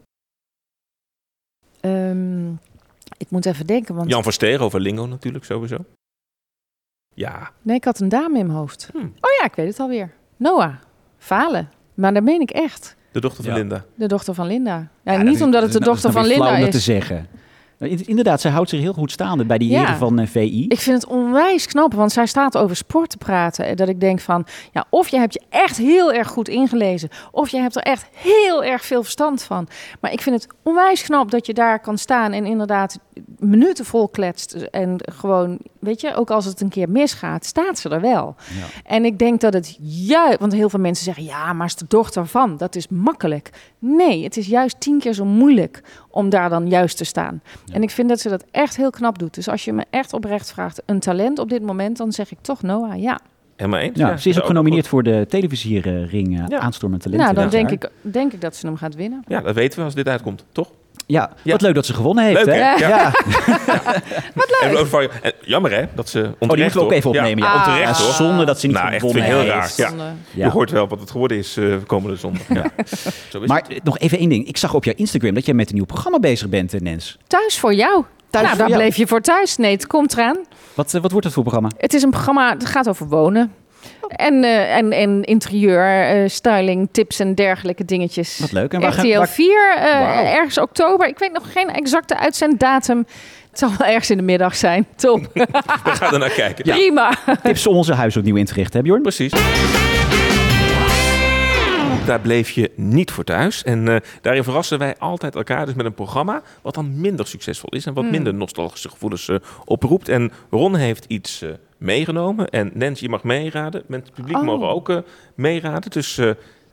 [1.79, 2.49] Ehm,
[3.17, 5.77] ik moet even denken, want Jan van Steren over Lingo natuurlijk sowieso.
[7.15, 8.89] Ja, nee, ik had een dame in mijn hoofd.
[8.93, 9.01] Hmm.
[9.21, 10.11] Oh ja, ik weet het alweer.
[10.37, 10.73] Noah,
[11.17, 11.69] Falen.
[11.93, 12.95] Maar dat meen ik echt.
[13.11, 13.59] de dochter van Ja.
[13.59, 13.85] Linda.
[13.95, 14.87] De dochter van Linda.
[15.03, 16.75] Ja, niet is- omdat dat het de dochter van Linda flauw om dat is.
[16.75, 17.27] te zeggen.
[17.79, 19.79] Nou, in- Inderdaad, zij houdt zich heel goed staande bij die Ja.
[19.79, 20.65] heren van eh, VI.
[20.67, 23.65] Ik vind het onwijs knap, want zij staat over sport te praten.
[23.65, 27.09] En Dat ik denk van, ja, of je hebt je echt heel erg goed ingelezen,
[27.31, 29.67] of je hebt er echt heel erg veel verstand van.
[30.01, 32.99] Maar ik vind het onwijs knap dat je daar kan staan en inderdaad
[33.39, 34.53] minuten vol kletst.
[34.53, 38.35] En gewoon, weet je, ook als het een keer misgaat, staat ze er wel.
[38.85, 41.85] En ik denk dat het juist, want heel veel mensen zeggen, ja, maar is de
[41.87, 43.49] dochter van, dat is makkelijk.
[43.79, 47.41] Nee, het is juist tien keer zo moeilijk om daar dan juist te staan.
[47.71, 49.33] En ik vind dat ze dat echt heel knap doet.
[49.33, 52.37] Dus als je me echt oprecht vraagt, een talent op dit moment, dan zeg ik
[52.41, 53.19] toch Noah, ja.
[53.55, 53.97] Helemaal eens.
[53.97, 56.59] Ja, ze is ook genomineerd voor de televisiering uh, Ja.
[56.59, 57.21] Aanstormend Talent.
[57.21, 59.23] nou, dan denk ik, denk ik dat ze hem gaat winnen.
[59.27, 60.71] Ja, dat weten we als dit uitkomt, toch?
[61.11, 61.51] Ja, Ja.
[61.51, 62.45] wat leuk dat ze gewonnen heeft.
[62.45, 62.73] Leuk, hè?
[62.87, 63.11] Ja.
[64.35, 65.09] Wat En leuk.
[65.21, 67.43] en jammer hè, dat ze onterecht Oh, die moeten we ook even opnemen.
[67.43, 67.51] Ja.
[67.53, 67.67] Ah.
[67.67, 68.13] onterecht Ja, hoor.
[68.13, 69.77] zonde dat ze niet nou, echt gewonnen vind ik heel heeft.
[69.77, 69.95] raar.
[70.35, 70.45] Ja.
[70.45, 72.41] Je hoort wel wat het geworden is eh, komende zondag.
[72.49, 72.63] Ja.
[73.29, 73.69] Zo is Maar het.
[73.71, 74.47] eh, nog even één ding.
[74.47, 77.17] Ik zag op jouw Instagram dat jij met een nieuw programma bezig bent, eh, Nens.
[77.27, 78.03] Thuis voor jou.
[78.29, 79.57] Thuis nou, daar bleef je voor thuis.
[79.57, 80.37] Nee, het komt eraan.
[80.73, 81.69] Wat, wat wordt dat voor programma?
[81.77, 83.53] Het is een programma, het gaat over wonen.
[84.07, 88.39] En, eh, en, en interieur, eh, styling, tips en dergelijke dingetjes.
[88.39, 88.73] Wat leuk.
[88.73, 90.25] En waar gaan- RTL waar- 4, eh, Wauw.
[90.25, 91.07] ergens oktober.
[91.07, 93.05] Ik weet nog geen exacte uitzenddatum.
[93.49, 94.87] Het zal wel ergens in de middag zijn.
[94.95, 95.19] Top.
[95.33, 95.47] We
[95.83, 96.63] gaan er naar kijken.
[96.63, 97.13] Prima.
[97.43, 99.01] Tips om onze huis opnieuw in te richten, hè Bjorn?
[99.01, 99.31] Precies.
[102.09, 103.63] Daar bleef je niet voor thuis.
[103.63, 107.69] En eh, daarin verrassen wij altijd elkaar dus met een programma wat dan minder succesvol
[107.69, 108.11] is en wat Hmm.
[108.11, 109.35] minder nostalgische gevoelens eh,
[109.65, 110.09] oproept.
[110.09, 113.83] En Ron heeft iets eh, meegenomen en Nancy je mag meeraden.
[113.87, 114.43] Mensen, het publiek Oh.
[114.45, 115.03] mogen ook
[115.35, 115.91] meeraden.
[115.91, 116.19] Dus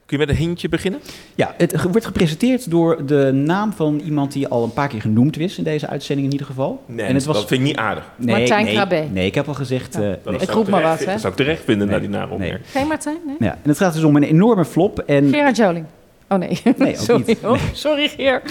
[0.06, 1.00] kun je met een hintje beginnen?
[1.34, 5.38] Ja, het wordt gepresenteerd door de naam van iemand die al een paar keer genoemd
[5.38, 6.82] is in deze uitzending in ieder geval.
[6.86, 8.04] Nee, en het was dat vind ik niet aardig.
[8.16, 9.04] nee, Martijn nee, Krabbe.
[9.12, 9.94] Nee, ik heb al gezegd.
[9.94, 10.34] eh, Dat nee.
[10.34, 11.04] Ik zou roep maar wat, hè?
[11.04, 11.96] Dat zou ik terecht vinden Nee.
[11.96, 12.60] na die naamopmerking.
[12.70, 13.16] Geen Martijn?
[13.26, 13.36] Nee?
[13.38, 14.98] Ja, en het gaat dus om een enorme flop.
[14.98, 15.84] En Gerard Joling.
[16.28, 16.60] Oh nee.
[16.76, 17.22] Nee, ook sorry.
[17.26, 17.38] niet.
[17.44, 18.42] Oh, sorry Geer.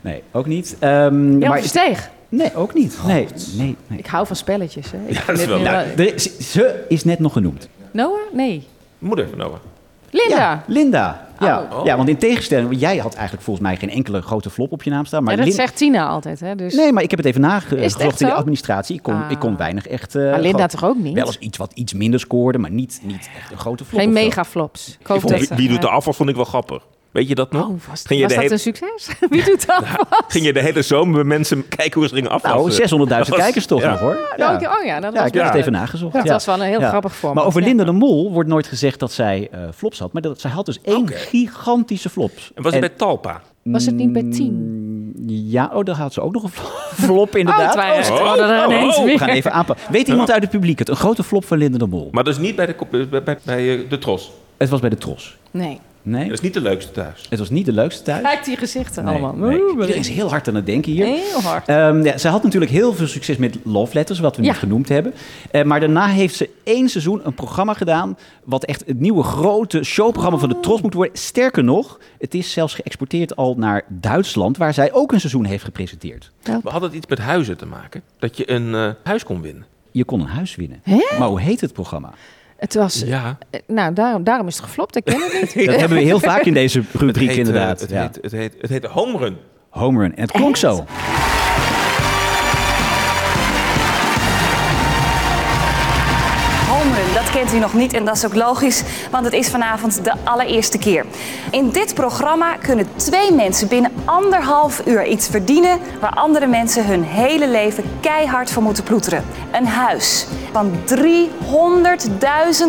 [0.00, 0.76] nee, ook niet.
[0.78, 2.10] Ehm, Jan maar Versteeg.
[2.28, 2.98] nee, ook niet.
[3.06, 3.26] Nee,
[3.56, 3.98] nee, nee.
[3.98, 4.90] Ik hou van spelletjes.
[4.90, 4.98] Hè.
[5.06, 5.64] Ik Ja, dat is wel.
[5.66, 7.68] Er is- ze is net nog genoemd.
[7.90, 8.18] Noah?
[8.32, 8.66] Nee.
[8.98, 9.56] Moeder van Noah.
[10.12, 10.36] Linda.
[10.38, 11.26] Ja, Linda.
[11.40, 11.68] Ja.
[11.72, 11.84] Oh.
[11.84, 14.82] ja, want in tegenstelling, want jij had eigenlijk volgens mij geen enkele grote flop op
[14.82, 15.22] je naam staan.
[15.22, 16.40] Maar ja, dat Lin- zegt Tina altijd.
[16.40, 16.54] Hè?
[16.54, 16.74] Dus...
[16.74, 18.96] Nee, maar ik heb het even Is het echt nagezocht in de administratie.
[18.96, 19.30] Ik kon, Ah.
[19.30, 20.14] ik kon weinig echt...
[20.14, 21.14] eh, maar Linda gewoon- toch ook niet?
[21.14, 24.00] Wel eens iets wat iets minder scoorde, maar niet, niet echt een grote flop.
[24.00, 24.98] Geen megaflops.
[25.06, 26.86] Wie, wie doet de afval vond ik wel grappig.
[27.12, 27.62] Weet je dat nog?
[27.68, 29.08] Oh, was, Ging je was de dat hele- een succes?
[29.30, 29.84] Wie doet dat?
[30.28, 32.88] Ging je de hele zomer met mensen kijken hoe ze gingen afwassen?
[32.98, 33.90] Nou, 600.000 Dat was- kijkers toch ja.
[33.90, 34.18] nog hoor.
[34.36, 34.54] Ja.
[34.54, 35.48] Oh ja, dat Ja, was ik heb Ja.
[35.48, 36.12] het even nagezocht.
[36.12, 36.32] Dat ja.
[36.32, 36.88] was wel een heel Ja.
[36.88, 37.36] grappig format.
[37.36, 37.66] Maar over ja.
[37.66, 40.12] Linda de Mol wordt nooit gezegd dat zij eh, flops had.
[40.12, 42.50] Maar dat, zij had dus één gigantische flops.
[42.54, 43.40] En was het bij Talpa?
[43.62, 44.52] Was het niet bij tien?
[44.52, 47.76] Mm, Ja, oh, daar had ze ook nog een fl- flop inderdaad.
[47.76, 49.92] Oh, het Oh, oh, dat ineens we gaan even aanpakken.
[49.92, 50.88] Weet iemand uit het publiek het?
[50.88, 52.08] Een grote flop van Linda de Mol.
[52.12, 54.32] Maar dus niet bij de, kop- bij, bij, bij, eh, de Tros.
[54.56, 55.36] Het was bij de Tros.
[55.50, 55.80] Nee.
[56.04, 57.26] Nee, Dat is niet de leukste thuis.
[57.30, 58.22] het was niet de leukste thuis.
[58.22, 59.34] Kijk die gezichten Nee, allemaal.
[59.48, 59.68] nee.
[59.70, 61.04] Iedereen is heel hard aan het denken hier.
[61.06, 61.68] Heel hard.
[61.68, 64.48] Ehm, ja, zij had natuurlijk heel veel succes met Love Letters, wat we Ja.
[64.48, 65.14] niet genoemd hebben.
[65.50, 68.18] Eh, maar daarna heeft ze één seizoen een programma gedaan...
[68.44, 71.16] wat echt het nieuwe grote showprogramma van de Tros moet worden.
[71.18, 74.56] Sterker nog, het is zelfs geëxporteerd al naar Duitsland...
[74.56, 76.30] waar zij ook een seizoen heeft gepresenteerd.
[76.42, 78.02] We hadden het iets met huizen te maken.
[78.18, 79.64] Dat je een eh, huis kon winnen.
[79.90, 80.80] Je kon een huis winnen.
[80.82, 81.00] Hè?
[81.18, 82.12] Maar hoe heet het programma?
[82.62, 83.02] Het was...
[83.06, 83.38] Ja.
[83.50, 84.96] eh, Nou, daarom, daarom is het geflopt.
[84.96, 85.66] Ik ken het niet.
[85.66, 87.80] Dat hebben we heel vaak in deze rubriek Het heet, eh, inderdaad.
[87.80, 88.00] Het, ja.
[88.02, 89.36] heet, het, heet, het heet Home Run.
[89.68, 90.14] Home Run.
[90.16, 90.84] En het klonk zo.
[97.32, 100.78] Kent u nog niet en dat is ook logisch, want het is vanavond de allereerste
[100.78, 101.04] keer.
[101.50, 107.04] In dit programma kunnen twee mensen binnen anderhalf uur iets verdienen waar andere mensen hun
[107.04, 109.24] hele leven keihard voor moeten ploeteren.
[109.52, 110.96] Een huis van 300.000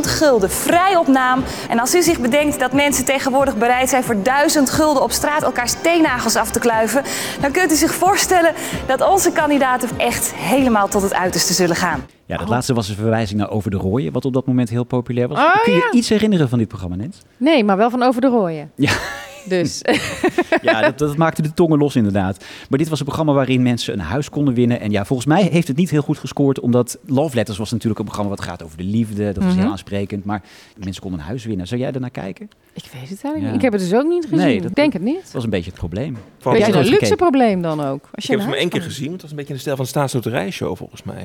[0.01, 1.43] gulden, vrij op naam.
[1.69, 5.43] En als u zich bedenkt dat mensen tegenwoordig bereid zijn voor 1000 gulden op straat
[5.43, 7.03] elkaars teennagels af te kluiven,
[7.41, 8.53] dan kunt u zich voorstellen
[8.85, 12.05] dat onze kandidaten echt helemaal tot het uiterste zullen gaan.
[12.25, 14.13] Ja, dat laatste was een verwijzing naar Over de Rooien...
[14.13, 15.37] wat op dat moment heel populair was.
[15.37, 15.91] Oh, Kun je ja.
[15.91, 17.21] iets herinneren van dit programma, Nens?
[17.37, 18.71] Nee, maar wel van over de rooien.
[18.75, 18.91] Ja,
[19.45, 19.81] Dus
[20.61, 22.45] Ja, dat, dat maakte de tongen los inderdaad.
[22.69, 24.79] Maar dit was een programma waarin mensen een huis konden winnen.
[24.79, 26.59] En ja, volgens mij heeft het niet heel goed gescoord.
[26.59, 29.25] Omdat Love Letters was natuurlijk een programma wat gaat over de liefde.
[29.31, 29.61] Dat was Mhm.
[29.61, 30.25] heel aansprekend.
[30.25, 30.41] Maar
[30.77, 31.67] mensen konden een huis winnen.
[31.67, 32.49] Zou jij ernaar kijken?
[32.73, 33.45] ik weet het eigenlijk Ja.
[33.45, 33.55] niet.
[33.55, 34.37] Ik heb het dus ook niet gezien.
[34.45, 35.21] Nee, dat- ik denk het niet.
[35.23, 36.17] Dat was een beetje het probleem.
[36.39, 38.01] Van- Beetje jij een luxe probleem dan ook.
[38.01, 39.07] Als Ik je heb een het maar één keer gezien.
[39.09, 41.15] want Het was een beetje in de stijl van de staatsloterijshow volgens mij.
[41.15, 41.23] eh.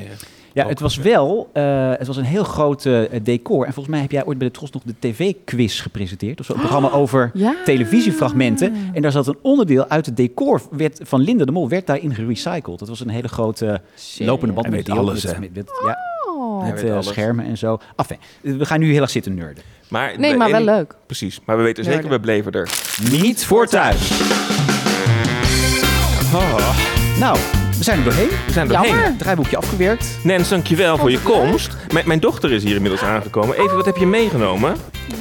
[0.52, 3.66] Ja, Ook het was wel eh, het was een heel groot eh, decor.
[3.66, 6.40] En volgens mij heb jij ooit bij de Tros nog de tv-quiz gepresenteerd.
[6.40, 7.54] Of zo, een programma over Ja.
[8.12, 8.90] Televisiefragmenten.
[8.92, 12.14] En daar zat een onderdeel uit het decor werd, van Linda de Mol werd daarin
[12.14, 12.78] gerecycled.
[12.78, 13.80] Dat was een hele grote
[14.18, 15.40] lopende band met alles, met- hè?
[15.40, 15.98] met- met- ja,
[16.38, 16.64] Oh.
[16.68, 17.78] Met eh, schermen en zo.
[17.96, 19.62] Enfin, we gaan nu heel erg zitten nerden.
[19.88, 20.94] Maar Nee, maar wel leuk.
[21.06, 21.40] Precies.
[21.44, 22.68] Maar we weten zeker, we bleven er.
[23.10, 24.10] Niet voor thuis.
[26.34, 26.76] Oh.
[27.18, 27.38] Nou,
[27.78, 28.28] we zijn er doorheen.
[28.46, 28.94] We zijn er doorheen.
[28.94, 29.16] Jammer.
[29.18, 30.06] Draaiboekje afgewerkt.
[30.22, 31.70] Nens, dankjewel voor je komst.
[31.92, 33.56] Mijn, mijn dochter is hier inmiddels aangekomen.
[33.58, 34.76] Even, wat heb je meegenomen?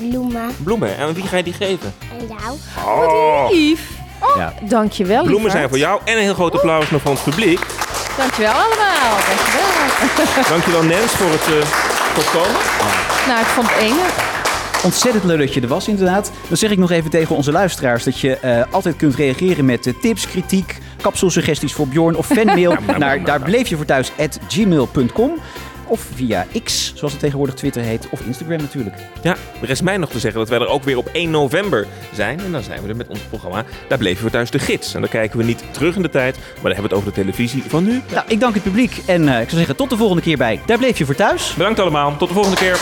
[0.09, 0.55] Bloemen.
[0.63, 0.97] Bloemen.
[0.97, 1.93] En wie ga je die geven?
[2.19, 2.57] En jou?
[2.87, 3.49] Oh.
[3.51, 3.79] Lief.
[4.21, 4.53] Oh, Ja.
[4.61, 5.51] dankjewel, Bloemen lieverd.
[5.51, 6.01] zijn voor jou.
[6.05, 7.59] En een heel groot applaus nog van het publiek.
[8.17, 9.17] Dankjewel allemaal.
[9.27, 10.49] Dankjewel.
[10.49, 12.61] Dankjewel Nens voor het, eh, voor het komen.
[13.27, 14.26] nou, ik vond het enig.
[14.87, 16.31] Ontzettend leuk dat je er was, inderdaad.
[16.47, 19.87] Dan zeg ik nog even tegen onze luisteraars dat je eh, altijd kunt reageren met
[19.87, 24.11] eh, tips, kritiek, kapselsuggesties voor Bjorn of fanmail naar daar bleef je voor thuis
[24.47, 25.39] gmail.com.
[25.87, 28.95] Of via X, zoals het tegenwoordig Twitter heet, of Instagram natuurlijk.
[29.21, 31.87] Ja, er is mij nog te zeggen dat wij er ook weer op 1 november
[32.13, 32.39] zijn.
[32.39, 34.93] En dan zijn we er met ons programma Daar bleven we thuis de gids.
[34.93, 37.09] En dan kijken we niet terug in de tijd, maar dan hebben we het over
[37.09, 38.01] de televisie van nu.
[38.11, 40.59] Nou, ik dank het publiek en eh, ik zou zeggen tot de volgende keer bij
[40.65, 41.53] Daar bleef je voor thuis.
[41.53, 42.17] Bedankt allemaal.
[42.17, 42.77] Tot de volgende keer.